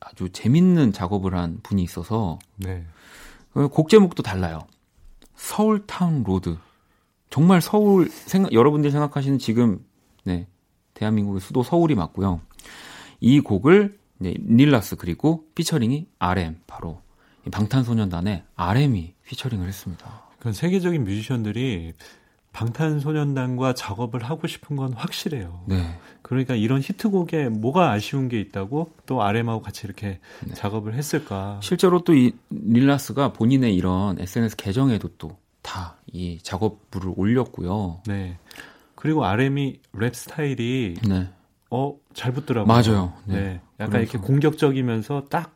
아주 0.00 0.28
재밌는 0.30 0.92
작업을 0.92 1.34
한 1.34 1.60
분이 1.62 1.82
있어서 1.82 2.38
네. 2.56 2.84
어, 3.54 3.68
곡 3.68 3.88
제목도 3.88 4.22
달라요. 4.22 4.66
Seoul 5.34 5.86
Town 5.86 6.22
Road. 6.24 6.56
정말 7.30 7.60
서울 7.60 8.08
생각 8.08 8.52
여러분들이 8.52 8.92
생각하시는 8.92 9.38
지금 9.38 9.84
네 10.24 10.46
대한민국의 10.94 11.40
수도 11.40 11.62
서울이 11.62 11.94
맞고요. 11.94 12.40
이 13.20 13.40
곡을 13.40 13.98
네, 14.18 14.34
릴 14.38 14.60
나스 14.60 14.96
그리고 14.96 15.44
피처링이 15.54 16.06
RM 16.18 16.60
바로 16.66 17.00
이 17.46 17.50
방탄소년단의 17.50 18.44
RM이 18.54 19.14
피처링을 19.24 19.66
했습니다. 19.66 20.23
그건 20.44 20.52
세계적인 20.52 21.04
뮤지션들이 21.04 21.94
방탄소년단과 22.52 23.72
작업을 23.72 24.22
하고 24.22 24.46
싶은 24.46 24.76
건 24.76 24.92
확실해요. 24.92 25.62
네, 25.66 25.98
그러니까 26.20 26.54
이런 26.54 26.82
히트곡에 26.82 27.48
뭐가 27.48 27.90
아쉬운 27.92 28.28
게 28.28 28.38
있다고 28.40 28.92
또 29.06 29.22
RM하고 29.22 29.62
같이 29.62 29.86
이렇게 29.86 30.20
네. 30.46 30.52
작업을 30.54 30.92
했을까? 30.92 31.60
실제로 31.62 32.04
또이 32.04 32.32
닐라스가 32.52 33.32
본인의 33.32 33.74
이런 33.74 34.20
SNS 34.20 34.56
계정에도 34.56 35.08
또 35.16 35.38
다 35.62 35.96
이 36.12 36.38
작업물을 36.42 37.14
올렸고요. 37.16 38.02
네. 38.06 38.36
그리고 38.96 39.24
RM이 39.24 39.80
랩 39.94 40.14
스타일이 40.14 40.94
네, 41.08 41.30
어 41.70 41.94
잘 42.12 42.32
붙더라고요. 42.32 42.66
맞아요. 42.66 43.14
네. 43.24 43.34
네. 43.40 43.60
약간 43.80 43.92
그래서- 43.92 44.12
이렇게 44.12 44.18
공격적이면서 44.18 45.24
딱 45.30 45.53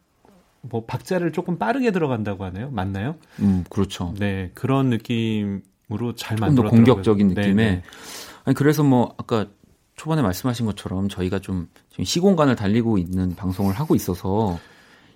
뭐 0.61 0.85
박자를 0.85 1.33
조금 1.33 1.59
빠르게 1.59 1.91
들어간다고 1.91 2.45
하나요? 2.45 2.71
맞나요? 2.71 3.17
음 3.41 3.65
그렇죠. 3.71 4.15
네. 4.19 4.51
그런 4.55 4.91
느낌으로 4.91 6.15
잘 6.17 6.37
만들었더라고요. 6.37 6.71
공격적인 6.85 7.29
네, 7.29 7.35
느낌의 7.35 7.67
네. 7.77 7.83
아니 8.45 8.55
그래서 8.55 8.83
뭐 8.83 9.15
아까 9.19 9.47
초반에 9.97 10.23
말씀하신 10.23 10.67
것처럼 10.67 11.09
저희가 11.09 11.41
좀 11.41 11.69
시공간을 12.03 12.57
달리고 12.57 12.99
있는 12.99 13.35
방송을 13.35 13.75
하고 13.75 13.95
있어서 13.95 14.59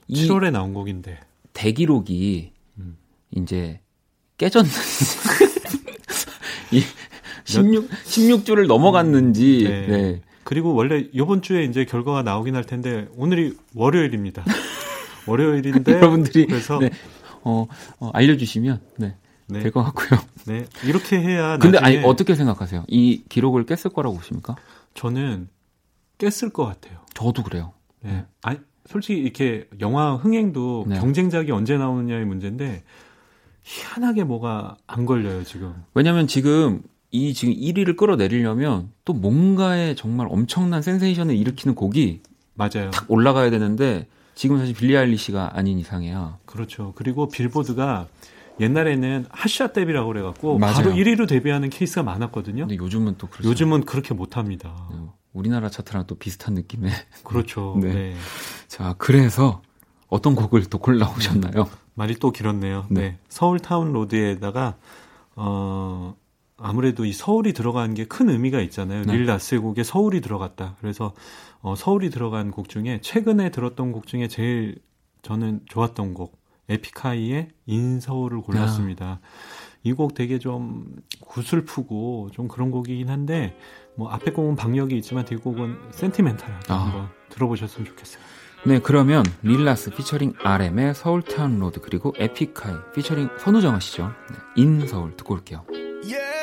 이 0.09 0.29
7월에 0.29 0.51
나온 0.51 0.75
곡인데. 0.75 1.19
대기록이 1.53 2.53
음. 2.79 2.97
이제 3.31 3.81
깨졌는지 4.39 4.77
이 6.73 6.83
16, 7.45 7.89
16주를 7.91 8.67
넘어갔는지 8.67 9.65
네. 9.69 9.87
네. 9.87 10.21
그리고 10.45 10.75
원래 10.75 11.07
이번 11.13 11.43
주에 11.43 11.65
이제 11.65 11.85
결과가 11.85 12.23
나오긴 12.23 12.57
할 12.57 12.65
텐데 12.65 13.09
오늘이 13.17 13.57
월요일입니다. 13.75 14.45
월요일인데 15.27 15.93
여러분들이 15.97 16.47
그래서 16.47 16.79
네. 16.79 16.91
어, 17.43 17.67
어, 18.01 18.11
알려주시면 18.13 18.81
네, 18.99 19.17
네. 19.49 19.61
될 19.61 19.71
것 19.73 19.83
같고요. 19.85 20.21
네. 20.47 20.67
이렇게 20.85 21.21
해야 21.21 21.59
근데 21.59 21.79
아니 21.79 21.99
어떻게 21.99 22.35
생각하세요? 22.35 22.85
이 22.89 23.23
기록을 23.29 23.65
깼을 23.67 23.93
거라고 23.95 24.17
보십니까? 24.17 24.57
저는 24.95 25.49
깼을 26.19 26.53
것 26.53 26.65
같아요. 26.67 26.99
저도 27.15 27.43
그래요. 27.43 27.73
네. 28.01 28.25
아니 28.43 28.59
솔직히 28.87 29.21
이렇게 29.21 29.69
영화 29.81 30.15
흥행도 30.17 30.87
네. 30.89 30.99
경쟁작이 30.99 31.51
언제 31.53 31.77
나오느냐의 31.79 32.25
문제인데 32.25 32.83
희한하게 33.63 34.25
뭐가 34.25 34.77
안 34.87 35.07
걸려요 35.07 35.45
지금. 35.45 35.75
왜냐면 35.95 36.27
지금 36.27 36.83
이 37.11 37.35
지금 37.35 37.55
1위를 37.55 37.97
끌어내리려면 37.97 38.91
또 39.05 39.13
뭔가에 39.13 39.95
정말 39.95 40.27
엄청난 40.31 40.83
센세이션을 40.83 41.37
일으키는 41.37 41.75
곡이 41.75 42.23
맞아요. 42.55 42.91
탁 42.91 43.11
올라가야 43.11 43.51
되는데 43.51 44.07
지금 44.35 44.59
사실 44.59 44.75
빌리 44.75 44.97
아일리시가 44.97 45.53
아닌 45.55 45.79
이상이야. 45.79 46.39
그렇죠. 46.47 46.93
그리고 46.97 47.29
빌보드가 47.29 48.09
옛날에는 48.61 49.27
핫샷 49.31 49.73
데뷔라고 49.73 50.09
그래갖고 50.09 50.59
맞아요. 50.59 50.75
바로 50.75 50.91
1위로 50.93 51.29
데뷔하는 51.29 51.71
케이스가 51.71 52.03
많았거든요. 52.03 52.67
근데 52.67 52.77
요즘은 52.77 53.17
또 53.19 53.27
그렇죠. 53.29 53.49
요즘은 53.49 53.85
그렇게 53.85 54.15
못합니다. 54.15 54.71
어, 54.91 55.15
우리나라 55.33 55.69
차트랑 55.69 56.07
또 56.07 56.15
비슷한 56.17 56.55
느낌의. 56.55 56.91
그렇죠. 57.25 57.77
네. 57.81 57.93
네. 57.93 58.15
자, 58.69 58.95
그래서 58.99 59.63
어떤 60.09 60.35
곡을 60.35 60.67
또 60.67 60.79
골라오셨나요? 60.79 61.69
말이 61.95 62.17
또 62.17 62.31
길었네요. 62.31 62.87
네. 62.91 63.01
네. 63.01 63.19
Seoul 63.29 63.59
Town 63.59 63.93
Road에다가 63.93 64.77
어 65.37 66.15
아무래도 66.59 67.05
이 67.05 67.13
서울이 67.13 67.53
들어간 67.55 67.95
게 67.95 68.05
큰 68.05 68.29
의미가 68.31 68.61
있잖아요. 68.61 69.05
네. 69.05 69.13
릴 69.17 69.27
나스의 69.27 69.61
곡에 69.61 69.83
서울이 69.83 70.21
들어갔다. 70.21 70.77
그래서 70.81 71.13
어 71.63 71.75
서울이 71.77 72.11
들어간 72.11 72.51
곡 72.51 72.69
중에 72.69 73.01
최근에 73.01 73.51
들었던 73.51 73.93
곡 73.93 74.07
중에 74.07 74.29
제일 74.29 74.77
저는 75.23 75.61
좋았던 75.67 76.15
곡 76.15 76.41
에픽하이의 76.69 77.49
In 77.67 77.82
Seoul을 77.82 78.41
골랐습니다. 78.43 79.21
이곡 79.85 80.15
되게 80.15 80.39
좀 80.39 80.87
구슬프고 81.21 82.31
좀 82.33 82.49
그런 82.49 82.71
곡이긴 82.71 83.09
한데 83.09 83.57
뭐 83.97 84.11
앞에 84.11 84.33
곡은 84.33 84.57
박력이 84.57 84.97
있지만 84.99 85.25
뒷곡은 85.25 85.77
센티멘탈하게 85.93 86.73
아. 86.73 86.77
한번 86.77 87.09
들어보셨으면 87.31 87.87
좋겠어요. 87.87 88.23
네, 88.65 88.79
그러면 88.79 89.25
릴 89.43 89.61
나스 89.61 89.91
피처링 89.91 90.35
RM의 90.41 90.95
Seoul 90.95 91.30
Town 91.30 91.59
Road 91.59 91.81
그리고 91.81 92.15
에픽하이 92.17 92.75
피처링 92.95 93.31
선우정아 93.39 93.75
씨죠. 93.75 94.13
네, 94.31 94.63
In 94.63 94.87
Seoul 94.87 95.17
듣고 95.17 95.35
올게요. 95.35 95.65
Yeah, 96.05 96.43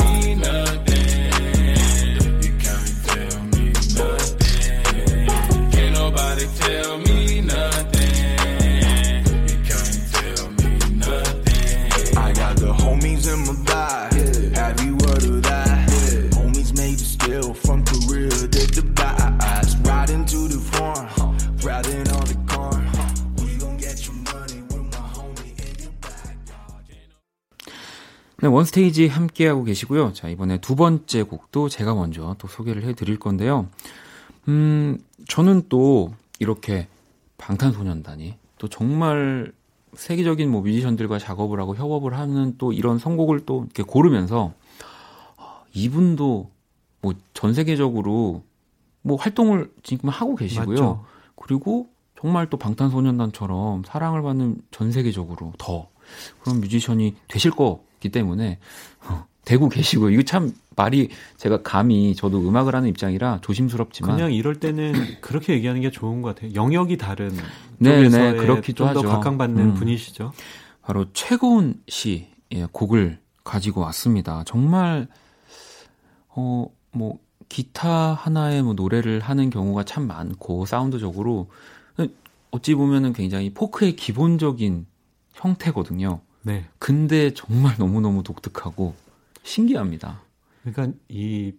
스테이지 28.71 29.07
함께하고 29.09 29.65
계시고요. 29.65 30.13
자, 30.13 30.29
이번에 30.29 30.59
두 30.59 30.75
번째 30.75 31.23
곡도 31.23 31.67
제가 31.67 31.93
먼저 31.93 32.35
또 32.39 32.47
소개를 32.47 32.83
해드릴 32.83 33.19
건데요. 33.19 33.67
음, 34.47 34.97
저는 35.27 35.63
또 35.67 36.13
이렇게 36.39 36.87
방탄소년단이 37.37 38.35
또 38.57 38.67
정말 38.69 39.51
세계적인 39.93 40.49
뭐 40.49 40.61
뮤지션들과 40.61 41.19
작업을 41.19 41.59
하고 41.59 41.75
협업을 41.75 42.13
하는 42.17 42.55
또 42.57 42.71
이런 42.71 42.97
선곡을 42.97 43.45
또 43.45 43.63
이렇게 43.65 43.83
고르면서 43.83 44.53
아, 45.35 45.63
이분도 45.73 46.49
뭐 47.01 47.13
전 47.33 47.53
세계적으로 47.53 48.43
뭐 49.01 49.17
활동을 49.17 49.69
지금 49.83 50.09
하고 50.09 50.35
계시고요. 50.35 50.69
맞죠? 50.69 51.05
그리고 51.35 51.89
정말 52.17 52.49
또 52.49 52.55
방탄소년단처럼 52.57 53.83
사랑을 53.85 54.21
받는 54.21 54.61
전 54.71 54.91
세계적으로 54.93 55.53
더 55.57 55.89
그런 56.41 56.61
뮤지션이 56.61 57.15
되실 57.27 57.51
거 57.51 57.83
기 58.01 58.09
때문에 58.09 58.59
어, 59.07 59.25
되고 59.45 59.69
계시고 59.69 60.09
이거 60.09 60.23
참 60.23 60.53
말이 60.75 61.09
제가 61.37 61.61
감히 61.61 62.15
저도 62.15 62.39
음악을 62.39 62.75
하는 62.75 62.89
입장이라 62.89 63.39
조심스럽지만 63.41 64.15
그냥 64.15 64.33
이럴 64.33 64.59
때는 64.59 64.93
그렇게 65.21 65.53
얘기하는 65.53 65.81
게 65.81 65.91
좋은 65.91 66.21
것 66.21 66.35
같아요. 66.35 66.53
영역이 66.53 66.97
다른 66.97 67.31
네, 67.77 67.95
쪽에서의 67.95 68.33
네, 68.33 68.37
그렇기도 68.37 68.93
좀더. 68.93 69.09
각광받는 69.09 69.63
음. 69.63 69.73
분이시죠. 69.75 70.33
바로 70.81 71.05
최고은 71.13 71.75
씨의 71.87 72.67
곡을 72.71 73.19
가지고 73.43 73.81
왔습니다. 73.81 74.43
정말 74.45 75.07
어뭐 76.29 77.19
기타 77.47 78.13
하나에 78.13 78.61
뭐 78.61 78.73
노래를 78.73 79.19
하는 79.19 79.49
경우가 79.49 79.83
참 79.83 80.07
많고 80.07 80.65
사운드적으로 80.65 81.49
어찌 82.51 82.75
보면은 82.75 83.13
굉장히 83.13 83.53
포크의 83.53 83.95
기본적인 83.95 84.85
형태거든요. 85.33 86.21
네. 86.43 86.65
근데 86.79 87.33
정말 87.33 87.75
너무너무 87.77 88.23
독특하고 88.23 88.95
신기합니다. 89.43 90.21
그러니까 90.63 90.97
이 91.09 91.53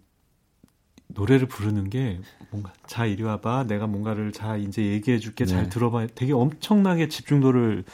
노래를 1.09 1.47
부르는 1.47 1.91
게 1.91 2.21
뭔가 2.51 2.73
자 2.87 3.05
이리 3.07 3.23
와봐 3.23 3.65
내가 3.65 3.87
뭔가를 3.87 4.33
자 4.33 4.57
이제 4.57 4.83
얘기해 4.83 5.19
줄게 5.19 5.45
잘 5.45 5.65
네. 5.65 5.69
들어봐 5.69 6.07
되게 6.15 6.33
엄청나게 6.33 7.09
집중도를 7.09 7.85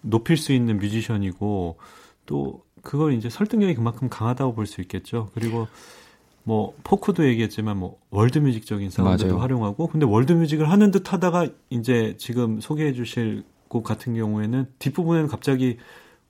높일 0.00 0.36
수 0.36 0.52
있는 0.52 0.78
뮤지션이고 0.78 1.78
또 2.26 2.64
그걸 2.82 3.12
이제 3.12 3.30
설득력이 3.30 3.74
그만큼 3.74 4.08
강하다고 4.08 4.54
볼 4.54 4.66
수 4.66 4.80
있겠죠 4.80 5.30
그리고 5.34 5.68
뭐 6.42 6.74
포크도 6.84 7.26
얘기했지만 7.26 7.78
뭐 7.78 7.98
월드뮤직적인 8.10 8.90
사운드도. 8.90 9.38
활용하고 9.38 9.86
근데 9.86 10.04
월드뮤직을 10.04 10.68
하는 10.70 10.90
듯 10.90 11.12
하다가 11.12 11.48
이제 11.70 12.16
지금 12.18 12.60
소개해 12.60 12.92
주실 12.92 13.44
곡 13.68 13.82
같은 13.84 14.14
경우에는 14.14 14.66
뒷부분에는 14.78 15.28
갑자기 15.28 15.78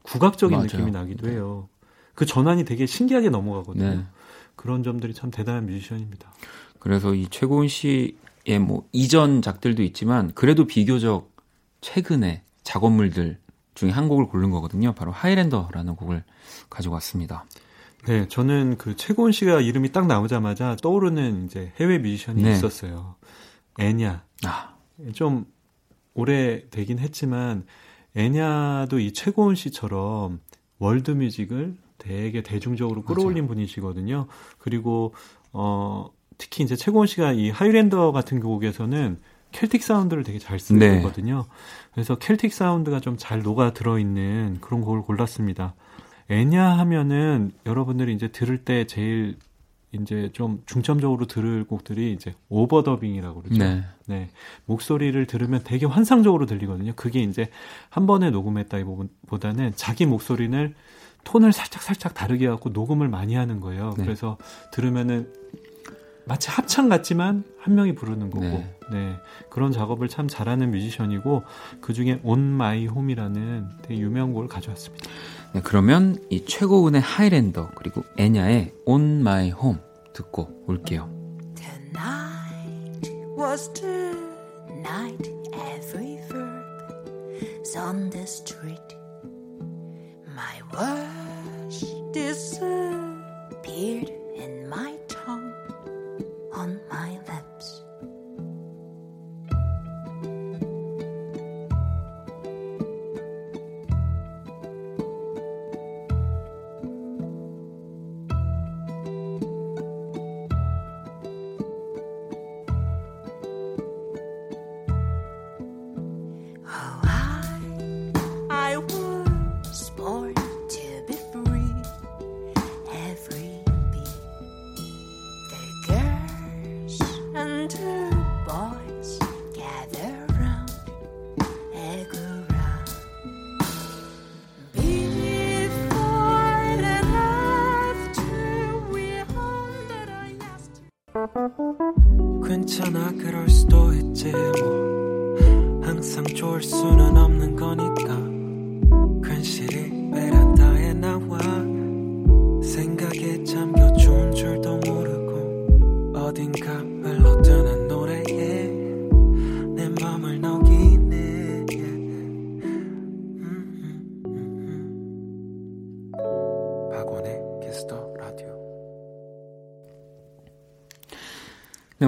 국악적인 0.05 0.57
맞아요. 0.57 0.67
느낌이 0.69 0.91
나기도 0.93 1.29
해요 1.29 1.69
그 2.15 2.25
전환이 2.27 2.65
되게 2.65 2.87
신기하게 2.87 3.31
넘어가거든요 3.31 3.89
네. 3.97 4.05
그런 4.57 4.83
점들이 4.83 5.15
참 5.15 5.31
대단한 5.31 5.67
뮤지션입니다. 5.67 6.33
그래서 6.79 7.15
이 7.15 7.29
최고은 7.29 7.67
씨의 7.69 8.59
뭐 8.61 8.87
이전 8.93 9.43
작들도 9.43 9.83
있지만 9.83 10.33
그래도 10.35 10.67
비교적 10.67 11.33
최근에 11.81 12.43
작업물들 12.63 13.39
중에 13.75 13.91
한 13.91 14.09
곡을 14.09 14.27
고른 14.27 14.51
거거든요. 14.51 14.95
바로 14.95 15.11
하이랜더라는 15.11 15.97
곡을 15.97 16.23
가지고 16.71 16.95
왔습니다. 16.95 17.47
네, 18.07 18.29
저는 18.29 18.77
그 18.77 18.97
최고은 18.97 19.33
씨가 19.33 19.61
이름이 19.61 19.93
딱 19.93 20.07
나오자마자 20.07 20.77
떠오르는 20.83 21.47
이제 21.47 21.73
해외 21.81 21.99
뮤지션이 21.99 22.43
네. 22.43 22.53
있었어요. 22.53 23.17
애냐. 23.81 24.25
아, 24.45 24.75
좀 25.15 25.47
오래 26.13 26.69
되긴 26.71 26.99
했지만 26.99 27.65
엔야도 28.17 28.99
이 28.99 29.13
최고은 29.13 29.55
씨처럼 29.55 30.41
월드 30.79 31.11
뮤직을 31.11 31.77
되게 31.99 32.43
대중적으로 32.43 33.03
끌어올린 33.03 33.47
분이시거든요. 33.47 34.27
그리고 34.59 35.15
어 35.53 36.11
특히 36.39 36.65
이제 36.65 36.77
최고은 36.77 37.07
씨가 37.07 37.33
이 37.33 37.51
Highlander 37.51 38.13
같은 38.13 38.41
곡에서는 38.41 39.19
켈틱 39.53 39.83
사운드를 39.83 40.25
되게 40.25 40.39
잘 40.39 40.59
네. 40.59 40.97
쓰거든요. 40.97 41.47
그래서 41.93 42.17
켈틱 42.17 42.53
사운드가 42.53 43.01
좀 43.01 43.17
잘 43.17 43.43
녹아 43.43 43.73
들어 43.73 43.99
있는 43.99 44.59
그런 44.61 44.81
곡을 44.81 45.03
골랐습니다. 45.03 45.75
엔야 46.29 46.79
하면은 46.79 47.53
여러분들이 47.67 48.13
이제 48.15 48.29
들을 48.29 48.65
때 48.65 48.87
제일 48.87 49.37
이제 50.01 50.31
좀 50.33 50.63
중점적으로 50.67 51.27
들을 51.27 51.65
곡들이 51.65 52.13
이제 52.13 52.35
overdubbing이라고 52.49 53.43
그러죠. 53.43 53.63
네. 53.63 53.85
네. 54.07 54.31
목소리를 54.67 55.27
들으면 55.27 55.61
되게 55.65 55.87
환상적으로 55.87 56.47
들리거든요. 56.47 56.93
그게 56.97 57.23
이제 57.23 57.49
한 57.89 58.07
번에 58.07 58.31
녹음했다기보다는 58.31 59.73
자기 59.77 60.07
목소리를 60.07 60.75
톤을 61.25 61.53
살짝 61.53 61.83
살짝 61.83 62.15
다르게 62.15 62.47
해갖고 62.47 62.71
녹음을 62.71 63.09
많이 63.09 63.35
하는 63.35 63.61
거예요. 63.61 63.95
네. 63.97 64.05
그래서 64.05 64.37
들으면은 64.73 65.33
마치 66.27 66.51
합창 66.51 66.89
같지만 66.89 67.45
한 67.59 67.75
명이 67.75 67.95
부르는 67.95 68.31
거고, 68.31 68.45
네. 68.45 68.77
네. 68.91 69.17
그런 69.51 69.73
작업을 69.73 70.09
참 70.09 70.27
잘하는 70.27 70.71
뮤지션이고 70.71 71.43
그 71.83 71.93
중에 71.93 72.21
On 72.23 72.55
My 72.55 72.87
Home이라는 72.87 73.69
되게 73.83 74.01
유명한 74.01 74.33
곡을 74.33 74.49
가져왔습니다. 74.49 75.05
네, 75.55 75.61
그러면 75.63 76.19
이 76.31 76.45
최고은의 76.45 77.01
하이랜더 77.01 77.71
그리고 77.77 78.03
애냐의 78.19 78.73
On 78.87 79.21
My 79.21 79.51
Home 79.51 79.79
듣고 80.13 80.49
올게요. 80.67 81.09
Tonight 81.55 83.09
was 83.39 83.73
the 83.75 84.17
night 84.81 85.31
every 85.71 86.19
verb 86.29 86.65
is 87.63 87.79
on 87.79 88.11
the 88.11 88.25
street. 88.25 88.97
My 90.27 90.61
words 90.75 91.87
disappeared 92.13 94.11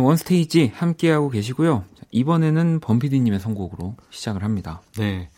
원스테이지 0.07 0.73
함께하고 0.75 1.31
계시고요. 1.31 1.85
자, 1.99 2.05
이번에는 2.13 2.81
범피디님의 2.81 3.41
선곡으로 3.41 3.97
시작을 4.11 4.45
합니다. 4.45 4.81
네. 4.99 5.31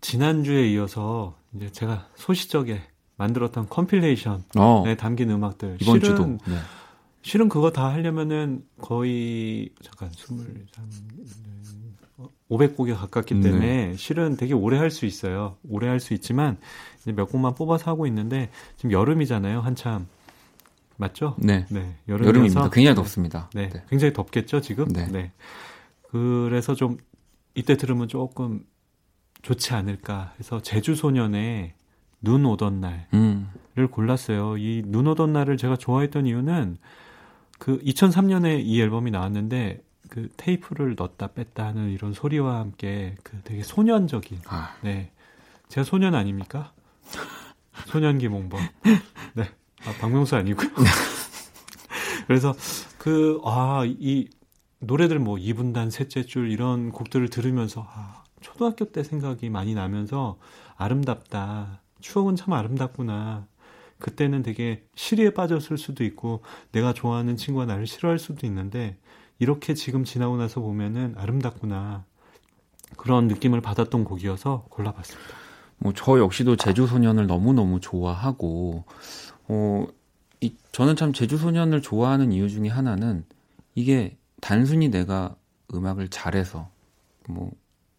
지난주에 0.00 0.70
이어서 0.72 1.36
이제 1.54 1.70
제가 1.72 2.08
소시적에 2.14 2.80
만들었던 3.16 3.68
컴필레이션에 3.68 4.38
어, 4.56 4.84
담긴 4.98 5.30
음악들. 5.30 5.78
이번 5.80 6.00
실은 6.00 6.16
주도. 6.16 6.26
네. 6.26 6.58
실은 7.22 7.48
그거 7.48 7.70
다 7.70 7.90
하려면은 7.92 8.64
거의 8.80 9.70
잠깐 9.82 10.10
23 10.12 10.44
500곡에 12.50 12.94
가깝기 12.94 13.40
때문에 13.40 13.94
실은 13.96 14.36
되게 14.36 14.52
오래 14.54 14.78
할 14.78 14.90
수 14.90 15.06
있어요. 15.06 15.56
오래 15.68 15.88
할 15.88 15.98
수 15.98 16.14
있지만 16.14 16.58
몇 17.06 17.24
곡만 17.26 17.54
뽑아서 17.54 17.90
하고 17.90 18.06
있는데 18.06 18.50
지금 18.76 18.92
여름이잖아요. 18.92 19.60
한참 19.60 20.06
맞죠? 20.96 21.36
네. 21.38 21.66
네. 21.70 21.96
여름입니다. 22.08 22.70
굉장히 22.70 22.88
네. 22.88 22.94
덥습니다. 22.94 23.50
네. 23.54 23.68
네. 23.68 23.82
굉장히 23.88 24.12
덥겠죠, 24.12 24.60
지금? 24.60 24.88
네. 24.88 25.32
그래서 26.10 26.74
좀 26.74 26.96
이때 27.54 27.76
들으면 27.76 28.08
조금 28.08 28.64
좋지 29.42 29.74
않을까 29.74 30.34
해서 30.38 30.60
제주 30.62 30.94
소년의 30.94 31.74
눈 32.20 32.46
오던 32.46 32.80
날을 32.80 33.06
음, 33.14 33.50
골랐어요. 33.90 34.56
이 34.56 34.82
눈 34.86 35.06
오던 35.06 35.32
날을 35.32 35.56
제가 35.56 35.76
좋아했던 35.76 36.26
이유는 36.26 36.78
그 37.58 37.78
2003년에 37.80 38.60
이 38.64 38.80
앨범이 38.80 39.10
나왔는데 39.10 39.82
그 40.08 40.28
테이프를 40.36 40.94
넣었다 40.96 41.28
뺐다 41.28 41.66
하는 41.66 41.90
이런 41.90 42.12
소리와 42.12 42.58
함께 42.60 43.14
그 43.22 43.40
되게 43.44 43.62
소년적인 43.62 44.40
아, 44.46 44.74
네. 44.82 45.10
제가 45.68 45.84
소년 45.84 46.14
아닙니까? 46.14 46.72
소년기 47.86 48.28
몽범. 48.28 48.60
네. 49.34 49.44
아, 49.86 49.92
박명수 50.00 50.36
아니고요. 50.36 50.68
그래서 52.26 52.54
그, 52.98 53.40
아, 53.44 53.82
이 53.86 54.28
노래들 54.80 55.18
뭐 55.18 55.36
2분단 55.36 55.90
셋째 55.90 56.24
줄 56.24 56.50
이런 56.50 56.90
곡들을 56.90 57.28
들으면서 57.28 57.86
아, 57.88 58.24
초등학교 58.40 58.86
때 58.86 59.02
생각이 59.02 59.48
많이 59.50 59.74
나면서 59.74 60.38
아름답다. 60.76 61.80
추억은 62.00 62.36
참 62.36 62.52
아름답구나. 62.52 63.46
그때는 63.98 64.42
되게 64.42 64.84
시리에 64.94 65.30
빠졌을 65.30 65.78
수도 65.78 66.04
있고 66.04 66.42
내가 66.72 66.92
좋아하는 66.92 67.36
친구가 67.36 67.66
나를 67.66 67.86
싫어할 67.86 68.18
수도 68.18 68.46
있는데 68.46 68.98
이렇게 69.38 69.74
지금 69.74 70.04
지나고 70.04 70.36
나서 70.36 70.60
보면은 70.60 71.14
아름답구나. 71.16 72.04
그런 72.96 73.28
느낌을 73.28 73.60
받았던 73.60 74.04
곡이어서 74.04 74.66
골라봤습니다. 74.68 75.44
뭐 75.78 75.92
저 75.94 76.18
역시도 76.18 76.56
제주 76.56 76.86
소년을 76.86 77.26
너무너무 77.26 77.80
좋아하고 77.80 78.84
어, 79.48 79.86
이, 80.40 80.54
저는 80.72 80.96
참 80.96 81.12
제주 81.12 81.36
소년을 81.38 81.82
좋아하는 81.82 82.32
이유 82.32 82.48
중에 82.48 82.68
하나는 82.68 83.24
이게 83.74 84.16
단순히 84.40 84.88
내가 84.88 85.36
음악을 85.72 86.08
잘해서 86.08 86.68
뭐 87.28 87.50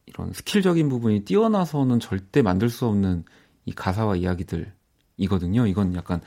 이런 0.06 0.32
스킬적인 0.34 0.90
부분이 0.90 1.26
뛰어나서는 1.26 2.00
절대 2.00 2.42
만들 2.42 2.70
수 2.70 2.86
없는 2.86 3.26
이 3.66 3.72
가사와 3.74 4.16
이야기들이거든요. 4.18 5.68
이건 5.68 5.96
약간 5.96 6.22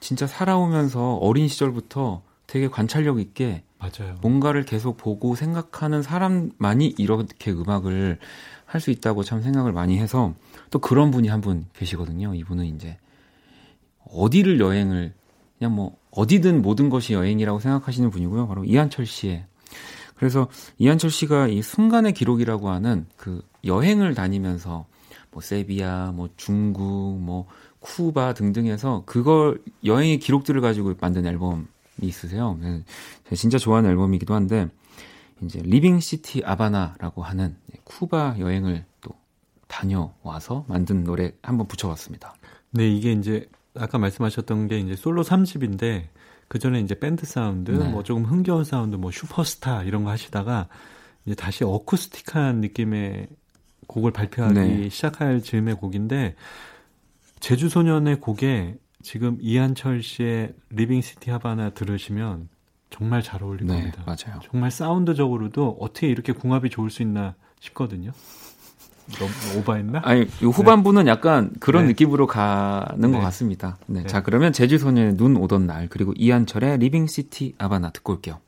진짜 0.00 0.26
살아오면서 0.26 1.14
어린 1.16 1.48
시절부터 1.48 2.22
되게 2.46 2.68
관찰력 2.68 3.18
있게 3.18 3.64
맞아요. 3.78 4.16
뭔가를 4.22 4.64
계속 4.64 4.96
보고 4.96 5.34
생각하는 5.34 6.02
사람만이 6.02 6.94
이렇게 6.98 7.50
음악을 7.50 8.18
할 8.66 8.80
수 8.80 8.90
있다고 8.90 9.22
참 9.22 9.42
생각을 9.42 9.72
많이 9.72 9.98
해서 9.98 10.34
또 10.70 10.78
그런 10.80 11.10
분이 11.10 11.28
한 11.28 11.40
분 11.40 11.66
계시거든요. 11.72 12.34
이분은 12.34 12.66
이제 12.66 12.98
어디를 14.10 14.60
여행을 14.60 15.14
그냥 15.58 15.74
뭐 15.74 15.96
어디든 16.10 16.62
모든 16.62 16.90
것이 16.90 17.12
여행이라고 17.12 17.60
생각하시는 17.60 18.10
분이고요. 18.10 18.48
바로 18.48 18.64
이한철 18.64 19.06
씨의 19.06 19.44
그래서 20.14 20.48
이한철 20.78 21.10
씨가 21.10 21.48
이 21.48 21.62
순간의 21.62 22.14
기록이라고 22.14 22.70
하는 22.70 23.06
그 23.16 23.42
여행을 23.64 24.14
다니면서 24.14 24.86
뭐 25.30 25.42
세비야, 25.42 26.12
뭐 26.14 26.30
중국, 26.36 27.18
뭐 27.20 27.46
쿠바 27.80 28.34
등등해서 28.34 29.02
그걸 29.04 29.62
여행의 29.84 30.18
기록들을 30.18 30.60
가지고 30.60 30.94
만든 30.98 31.26
앨범이 31.26 31.66
있으세요. 32.00 32.58
네, 32.60 32.82
제가 33.24 33.36
진짜 33.36 33.58
좋아하는 33.58 33.90
앨범이기도 33.90 34.34
한데 34.34 34.68
이제 35.42 35.60
Living 35.62 36.00
City 36.00 36.42
아바나라고 36.44 37.22
하는 37.22 37.56
쿠바 37.84 38.36
여행을 38.38 38.86
또 39.02 39.10
다녀와서 39.68 40.64
만든 40.68 41.04
노래 41.04 41.32
한번 41.42 41.68
붙여봤습니다. 41.68 42.34
네, 42.70 42.88
이게 42.88 43.12
이제 43.12 43.46
아까 43.78 43.98
말씀하셨던 43.98 44.68
게 44.68 44.78
이제 44.78 44.96
솔로 44.96 45.22
3집인데 45.22 46.08
그 46.48 46.58
전에 46.58 46.80
이제 46.80 46.98
밴드 46.98 47.26
사운드, 47.26 47.72
네. 47.72 47.88
뭐 47.88 48.02
조금 48.02 48.24
흥겨운 48.24 48.64
사운드, 48.64 48.96
뭐 48.96 49.10
슈퍼스타 49.10 49.82
이런 49.82 50.04
거 50.04 50.10
하시다가 50.10 50.68
이제 51.24 51.34
다시 51.34 51.64
어쿠스틱한 51.64 52.60
느낌의 52.60 53.28
곡을 53.86 54.12
발표하기 54.12 54.54
네. 54.54 54.88
시작할 54.88 55.40
즈음의 55.40 55.76
곡인데 55.76 56.36
제주 57.40 57.68
소년의 57.68 58.20
곡에 58.20 58.76
지금 59.02 59.38
이한철 59.40 60.02
씨의 60.02 60.54
Living 60.70 61.00
City 61.00 61.30
하바나 61.30 61.70
들으시면 61.70 62.48
정말 62.90 63.22
잘 63.22 63.42
어울릴 63.42 63.66
네, 63.66 63.74
겁니다. 63.74 64.02
맞아요. 64.06 64.40
정말 64.50 64.70
사운드적으로도 64.70 65.78
어떻게 65.80 66.08
이렇게 66.08 66.32
궁합이 66.32 66.70
좋을 66.70 66.90
수 66.90 67.02
있나 67.02 67.34
싶거든요. 67.60 68.12
너무 69.12 69.58
오버했나? 69.58 70.02
아니, 70.04 70.22
이 70.42 70.44
후반부는 70.44 71.06
약간 71.06 71.50
그런 71.60 71.84
네. 71.84 71.88
느낌으로 71.88 72.26
가는 72.26 73.00
것 73.00 73.18
네. 73.18 73.20
같습니다. 73.20 73.76
네, 73.86 74.02
네. 74.02 74.06
자, 74.06 74.22
그러면 74.22 74.52
제주소년의 74.52 75.16
눈 75.16 75.36
오던 75.36 75.66
날, 75.66 75.88
그리고 75.88 76.12
이한철의 76.16 76.78
Living 76.78 77.06
City 77.06 77.54
아바나 77.58 77.90
듣고 77.90 78.14
올게요. 78.14 78.38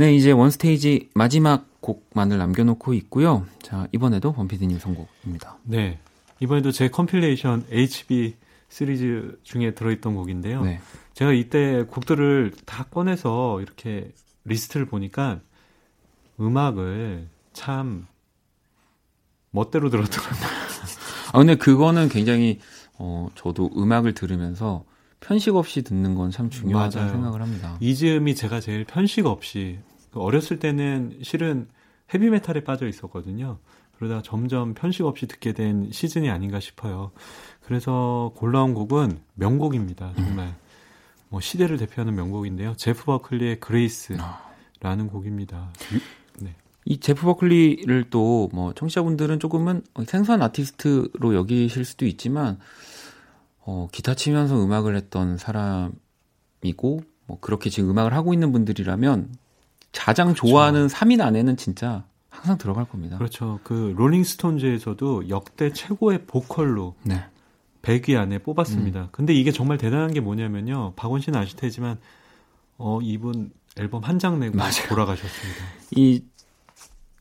네, 0.00 0.14
이제 0.14 0.32
원스테이지 0.32 1.10
마지막 1.14 1.66
곡만을 1.82 2.38
남겨놓고 2.38 2.94
있고요. 2.94 3.44
자, 3.62 3.86
이번에도 3.92 4.32
범피디님 4.32 4.78
선곡입니다. 4.78 5.58
네. 5.64 5.98
이번에도 6.40 6.72
제 6.72 6.88
compilation 6.88 7.66
HB 7.70 8.34
시리즈 8.70 9.38
중에 9.42 9.74
들어있던 9.74 10.14
곡인데요. 10.14 10.62
네. 10.62 10.80
제가 11.12 11.34
이때 11.34 11.82
곡들을 11.82 12.52
다 12.64 12.84
꺼내서 12.84 13.60
이렇게 13.60 14.10
리스트를 14.46 14.86
보니까 14.86 15.40
음악을 16.40 17.28
참 17.52 18.06
멋대로 19.50 19.90
같아요. 20.22 20.50
아, 21.34 21.38
근데 21.38 21.56
그거는 21.56 22.08
굉장히, 22.08 22.58
어, 22.98 23.28
저도 23.34 23.68
음악을 23.76 24.14
들으면서 24.14 24.84
편식 25.20 25.56
없이 25.56 25.82
듣는 25.82 26.14
건 26.14 26.30
참 26.30 26.48
중요하다고 26.48 26.96
맞아요. 27.04 27.12
생각을 27.12 27.42
합니다. 27.42 27.76
이 27.80 27.94
즈음이 27.94 28.34
제가 28.34 28.60
제일 28.60 28.84
편식 28.84 29.26
없이 29.26 29.78
그 29.80 29.89
어렸을 30.14 30.58
때는 30.58 31.18
실은 31.22 31.68
헤비메탈에 32.12 32.64
빠져 32.64 32.88
있었거든요. 32.88 33.58
그러다가 33.96 34.22
점점 34.22 34.74
편식 34.74 35.04
없이 35.04 35.26
듣게 35.26 35.52
된 35.52 35.90
시즌이 35.92 36.30
아닌가 36.30 36.58
싶어요. 36.58 37.10
그래서 37.62 38.32
골라온 38.36 38.74
곡은 38.74 39.20
명곡입니다. 39.34 40.12
정말 40.16 40.54
뭐 41.28 41.40
시대를 41.40 41.76
대표하는 41.76 42.14
명곡인데요. 42.16 42.74
제프 42.76 43.04
버클리의 43.04 43.60
Grace라는 43.60 45.08
곡입니다. 45.10 45.70
유- 45.92 46.44
네. 46.44 46.54
이 46.86 46.98
제프 46.98 47.22
버클리를 47.22 48.10
또 48.10 48.48
뭐 48.52 48.72
청취자분들은 48.72 49.38
조금은 49.38 49.82
생소한 50.06 50.42
아티스트로 50.42 51.34
여기실 51.34 51.84
수도 51.84 52.06
있지만 52.06 52.58
어, 53.60 53.86
기타 53.92 54.14
치면서 54.14 54.64
음악을 54.64 54.96
했던 54.96 55.36
사람이고 55.36 57.02
뭐 57.26 57.38
그렇게 57.40 57.70
지금 57.70 57.90
음악을 57.90 58.14
하고 58.14 58.32
있는 58.32 58.50
분들이라면 58.50 59.28
가장 59.92 60.34
좋아하는 60.34 60.86
3인 60.86 61.20
안에는 61.20 61.56
진짜 61.56 62.04
항상 62.28 62.58
들어갈 62.58 62.84
겁니다. 62.86 63.18
그렇죠. 63.18 63.58
그 63.64 63.92
롤링스톤즈에서도 63.96 65.28
역대 65.28 65.72
최고의 65.72 66.26
보컬로 66.26 66.94
네. 67.02 67.24
100위 67.82 68.16
안에 68.16 68.38
뽑았습니다. 68.38 69.08
근데 69.10 69.34
이게 69.34 69.50
정말 69.52 69.78
대단한 69.78 70.12
게 70.12 70.20
뭐냐면요. 70.20 70.92
박원 70.96 71.20
씨는 71.20 71.38
아실 71.38 71.56
테지만 71.56 71.98
어 72.78 73.00
이분 73.02 73.50
앨범 73.78 74.02
한 74.04 74.18
장 74.18 74.38
내고 74.38 74.56
맞아요. 74.56 74.88
돌아가셨습니다. 74.88 75.60
이 75.96 76.22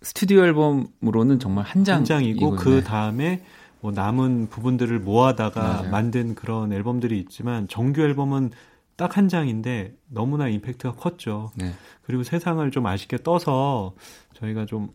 스튜디오 0.02 0.44
앨범으로는 0.46 1.40
정말 1.40 1.66
한 1.66 1.84
장. 1.84 1.98
한 1.98 2.06
장이고 2.06 2.52
그 2.52 2.84
다음에 2.84 3.44
뭐 3.82 3.92
남은 3.92 4.48
부분들을 4.50 5.00
모아다가 5.00 5.62
맞아요. 5.62 5.90
만든 5.90 6.36
그런 6.36 6.72
앨범들이 6.74 7.18
있지만 7.20 7.68
정규 7.68 8.02
앨범은 8.02 8.52
딱 9.00 9.16
한 9.16 9.30
장인데 9.30 9.96
너무나 10.10 10.50
임팩트가 10.50 10.96
컸죠. 10.96 11.52
네. 11.56 11.74
그리고 12.04 12.24
세상을 12.24 12.70
좀 12.72 12.86
아쉽게 12.86 13.24
떠서 13.24 13.96
저희가 14.34 14.66
좀 14.66 14.90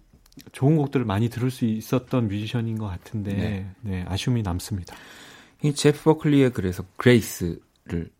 좋은 0.52 0.76
곡들을 0.76 1.06
많이 1.06 1.30
들을 1.30 1.50
수 1.50 1.64
있었던 1.64 2.28
뮤지션인 2.28 2.76
것 2.76 2.86
같은데 2.86 3.34
네. 3.34 3.70
네, 3.80 4.04
아쉬움이 4.06 4.42
남습니다. 4.42 4.94
이 5.62 5.72
제프 5.72 6.02
버클리의 6.04 6.52
그래서 6.52 6.84
Grace를 6.98 8.10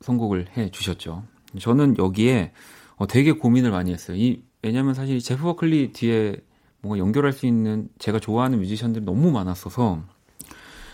선곡을 0.00 0.56
해 0.56 0.70
주셨죠. 0.70 1.24
저는 1.60 1.98
여기에 1.98 2.52
어, 2.96 3.06
되게 3.06 3.32
고민을 3.32 3.70
많이 3.70 3.92
했어요. 3.92 4.16
이 4.16 4.42
왜냐면 4.62 4.94
사실 4.94 5.16
이 5.16 5.20
제프 5.20 5.42
버클리 5.42 5.92
뒤에 5.92 6.36
뭔가 6.80 6.98
연결할 6.98 7.34
수 7.34 7.44
있는 7.44 7.90
제가 7.98 8.20
좋아하는 8.20 8.58
뮤지션들이 8.60 9.04
너무 9.04 9.30
많았어서 9.30 10.02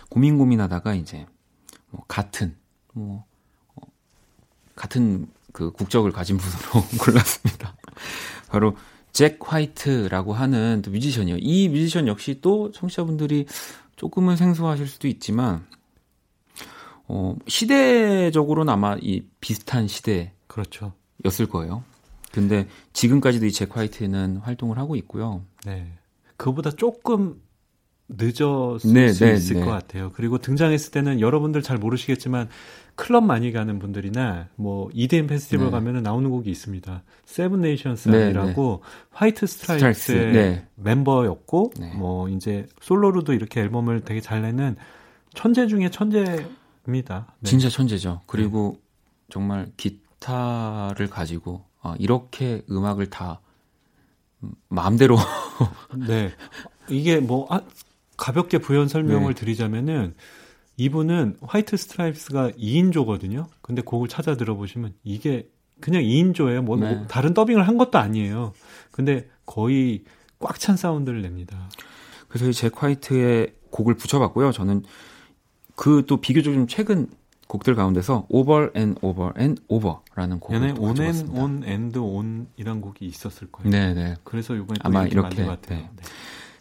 고민 0.09 0.37
고민하다가 0.37 0.95
이제 0.95 1.27
뭐 1.91 2.05
같은 2.09 2.57
뭐 2.93 3.19
어, 3.19 3.32
같은 4.75 5.27
그 5.53 5.71
국적을 5.73 6.13
가진 6.13 6.37
분으로 6.39 6.87
골랐습니다. 6.99 7.75
바로 8.49 8.77
잭 9.13 9.39
화이트라고 9.41 10.33
하는 10.33 10.83
또 10.83 10.91
뮤지션이에요. 10.91 11.39
이 11.41 11.69
뮤지션 11.69 12.07
역시 12.09 12.39
또 12.41 12.71
청취자분들이 12.73 13.47
조금은 13.97 14.37
생소하실 14.37 14.87
수도 14.89 15.09
있지만 15.09 15.67
어, 17.09 17.37
시대적으로는 17.47 18.73
아마 18.73 18.97
이 19.01 19.23
비슷한 19.41 19.87
시대 19.89 20.33
그렇죠. 20.47 20.93
였을 21.25 21.47
거예요. 21.47 21.85
근데 22.33 22.67
지금까지도 22.95 23.45
이 23.47 23.53
잭 23.53 23.77
화이트는 23.77 24.39
활동을 24.39 24.79
하고 24.79 24.97
있고요. 24.97 25.43
네. 25.67 25.93
그보다 26.39 26.71
조금 26.71 27.41
늦었을 28.09 28.93
네, 28.93 29.13
수 29.13 29.25
네, 29.25 29.35
있을 29.35 29.57
네. 29.57 29.65
것 29.65 29.71
같아요. 29.71 30.11
그리고 30.15 30.39
등장했을 30.39 30.91
때는 30.91 31.21
여러분들 31.21 31.63
잘 31.63 31.77
모르시겠지만 31.79 32.49
클럽 32.95 33.25
많이 33.25 33.53
가는 33.53 33.79
분들이나 33.79 34.49
뭐 34.57 34.91
EDM 34.93 35.27
페스티벌 35.27 35.67
네. 35.67 35.71
가면은 35.71 36.03
나오는 36.03 36.29
곡이 36.31 36.51
있습니다. 36.51 37.03
Seven 37.25 37.61
네, 37.63 37.69
Nations라고 37.69 38.83
화이트 39.11 39.47
스트라이프스, 39.47 40.13
네. 40.13 40.67
멤버였고 40.77 41.73
네. 41.79 41.95
뭐 41.95 42.29
이제 42.29 42.67
솔로로도 42.81 43.33
이렇게 43.33 43.61
앨범을 43.61 44.01
되게 44.03 44.21
잘 44.21 44.43
내는 44.43 44.77
천재 45.35 45.67
중에 45.67 45.91
천재입니다. 45.91 47.35
네. 47.41 47.51
진짜 47.51 47.69
천재죠. 47.69 48.21
그리고 48.27 48.79
정말 49.31 49.67
기타를 49.77 51.09
가지고 51.09 51.65
아, 51.81 51.97
이렇게 51.99 52.63
음악을 52.71 53.11
다 53.11 53.41
음, 54.43 54.53
마음대로 54.69 55.17
네. 56.07 56.31
이게 56.89 57.19
뭐 57.19 57.47
아, 57.51 57.63
가볍게 58.17 58.59
부연 58.59 58.89
설명을 58.89 59.35
네. 59.35 59.41
드리자면은 59.41 60.15
이분은 60.77 61.37
화이트 61.43 61.77
스트라이프스가 61.77 62.51
2인조거든요. 62.53 63.47
근데 63.61 63.83
곡을 63.83 64.09
찾아 64.09 64.37
들어보시면 64.37 64.95
이게 65.05 65.49
그냥 65.81 66.03
2인조예요. 66.03 66.63
뭐, 66.63 66.77
네. 66.77 66.95
뭐 66.95 67.07
다른 67.07 67.35
더빙을 67.35 67.67
한 67.67 67.77
것도 67.79 67.99
아니에요. 67.99 68.53
근데 68.91 69.29
거의 69.47 70.05
꽉 70.39 70.59
찬 70.59 70.77
사운드를 70.77 71.23
냅니다. 71.23 71.69
그래서 72.29 72.49
이 72.49 72.53
잭 72.53 72.73
화이트의 72.83 73.55
곡을 73.71 73.95
붙여봤고요. 73.97 74.53
저는 74.53 74.83
그 75.77 76.05
또 76.07 76.21
비교적 76.21 76.53
좀 76.53 76.67
최근 76.67 77.09
곡들 77.49 77.75
가운데서 77.75 78.27
Over 78.31 78.71
and 78.77 78.99
Over 79.03 79.33
and 79.39 79.63
Over라는 79.69 80.41
곡을 80.41 80.57
얘네 80.57 80.75
또 80.75 80.83
On 80.83 80.87
and 80.87 80.95
붙여봤습니다. 80.95 81.43
On 81.43 81.65
and 81.65 81.99
On이란 81.99 82.81
곡이 82.81 83.05
있었을 83.07 83.51
거예요. 83.53 83.71
네네. 83.71 84.15
그래서 84.25 84.55
이번에 84.55 84.75
또 84.83 84.89
아마 84.89 85.03
이렇게, 85.03 85.13
이렇게, 85.15 85.27
만든 85.43 85.47
것 85.47 85.61
같아요. 85.61 85.79
네. 85.79 85.91
네. 85.97 86.03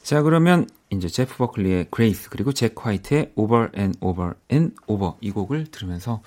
자 0.04 0.22
그러면 0.22 0.68
이제 0.92 1.08
제프 1.08 1.38
버클리의 1.38 1.88
Grace 1.94 2.28
그리고 2.30 2.52
잭 2.52 2.76
화이트의 2.78 3.32
Over 3.36 3.70
and 3.78 3.98
Over 4.02 4.34
and 4.52 4.76
Over 4.88 5.14
이 5.22 5.32
곡을 5.32 5.68
들으면서 5.68 6.22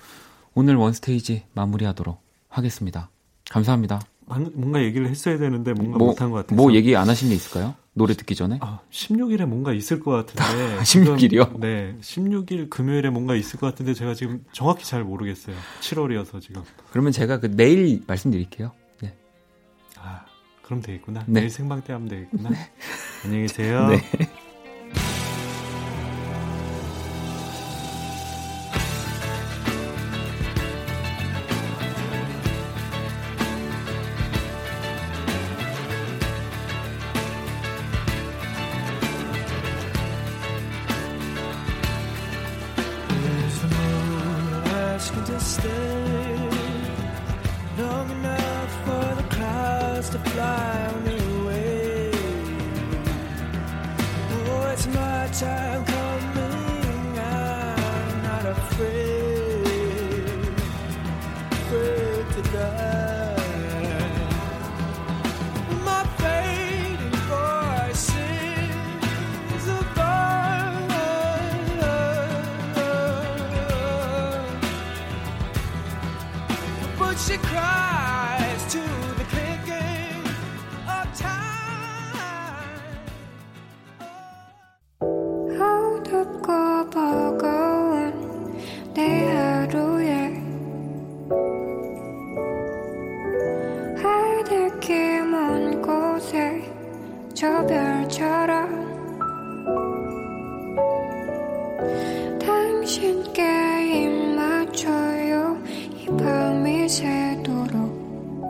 오늘 0.53 0.75
원스테이지 0.75 1.43
마무리하도록 1.53 2.19
하겠습니다. 2.49 3.09
감사합니다. 3.49 4.01
방- 4.27 4.51
뭔가 4.55 4.81
얘기를 4.81 5.07
했어야 5.07 5.37
되는데 5.37 5.73
뭔가 5.73 5.97
뭐, 5.99 6.07
못한 6.07 6.31
것 6.31 6.37
같아서. 6.37 6.55
뭐 6.55 6.73
얘기 6.73 6.95
안 6.95 7.07
하신 7.09 7.29
게 7.29 7.35
있을까요? 7.35 7.75
노래 7.93 8.13
듣기 8.15 8.33
전에? 8.35 8.57
아, 8.61 8.79
16일에 8.91 9.45
뭔가 9.45 9.71
있을 9.71 9.99
것 9.99 10.11
같은데. 10.11 10.41
16일 10.81 11.33
이요? 11.33 11.43
지금, 11.45 11.59
네. 11.59 11.95
16일 12.01 12.69
금요일에 12.69 13.09
뭔가 13.11 13.35
있을 13.35 13.59
것 13.59 13.67
같은데 13.67 13.93
제가 13.93 14.15
지금 14.15 14.43
정확히 14.51 14.83
잘 14.85 15.03
모르겠어요. 15.03 15.55
7월이어서 15.81 16.41
지금. 16.41 16.63
그러면 16.91 17.11
제가 17.11 17.39
그 17.39 17.51
내일 17.55 18.01
말씀드릴게요. 18.07 18.71
네. 19.01 19.13
아, 19.99 20.25
그럼 20.63 20.81
되겠구나. 20.81 21.23
네. 21.27 21.41
내일 21.41 21.49
생방 21.51 21.83
때 21.83 21.93
하면 21.93 22.09
되겠구나. 22.09 22.49
안녕히 23.23 23.43
계세요. 23.43 23.87
네. 23.93 24.01
하늘길 94.45 95.25
먼 95.25 95.81
곳에 95.81 96.71
저 97.33 97.65
별처럼 97.65 98.85
당신께 102.39 104.03
입 104.03 104.09
맞춰요 104.35 105.57
이 105.97 106.05
밤이 106.17 106.87
새도록 106.87 108.41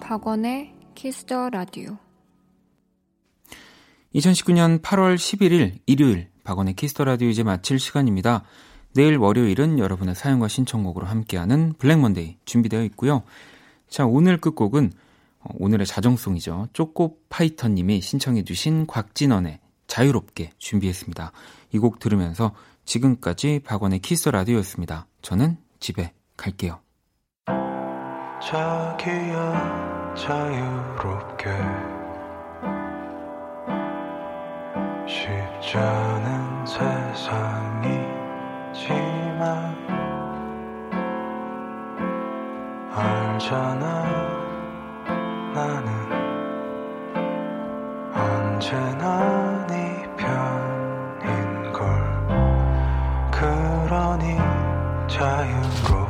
박원의 0.00 0.74
Kiss 0.96 1.27
the 1.27 1.50
Radio 1.50 1.96
2019년 4.16 4.82
8월 4.82 5.14
11일 5.14 5.78
일요일 5.86 6.28
박원의 6.42 6.74
Kiss 6.74 6.91
the 6.91 7.04
Radio 7.04 7.28
이제 7.28 7.42
마칠 7.44 7.78
시간입니다. 7.78 8.44
내일 8.94 9.16
월요일은 9.16 9.78
여러분의 9.78 10.14
사연과 10.14 10.48
신청곡으로 10.48 11.06
함께하는 11.06 11.74
Black 11.78 11.98
Monday 11.98 12.36
준비되어 12.44 12.84
있고요. 12.84 13.22
자, 13.88 14.06
오늘 14.06 14.38
끝곡은 14.38 14.92
어, 15.40 15.50
오늘의 15.58 15.86
자정송이죠. 15.86 16.68
쪼꼬 16.72 17.18
파이터님이 17.28 18.00
신청해 18.00 18.44
주신 18.44 18.86
곽진원의 18.86 19.60
자유롭게 19.86 20.52
준비했습니다. 20.58 21.32
이 21.72 21.78
곡 21.78 21.98
들으면서 21.98 22.52
지금까지 22.84 23.60
박원의 23.64 23.98
키스 24.00 24.28
라디오였습니다. 24.28 25.06
저는 25.22 25.56
집에 25.80 26.12
갈게요. 26.36 26.80
자기야 28.40 30.14
자유롭게 30.16 31.50
쉽지 35.08 35.76
않은 35.78 36.66
세상이지만 38.74 40.03
알잖아. 42.94 44.04
나는 45.52 45.88
언제나 48.14 49.66
네 49.66 50.08
편인걸. 50.16 51.72
그러니 53.32 54.36
자유로 55.08 56.03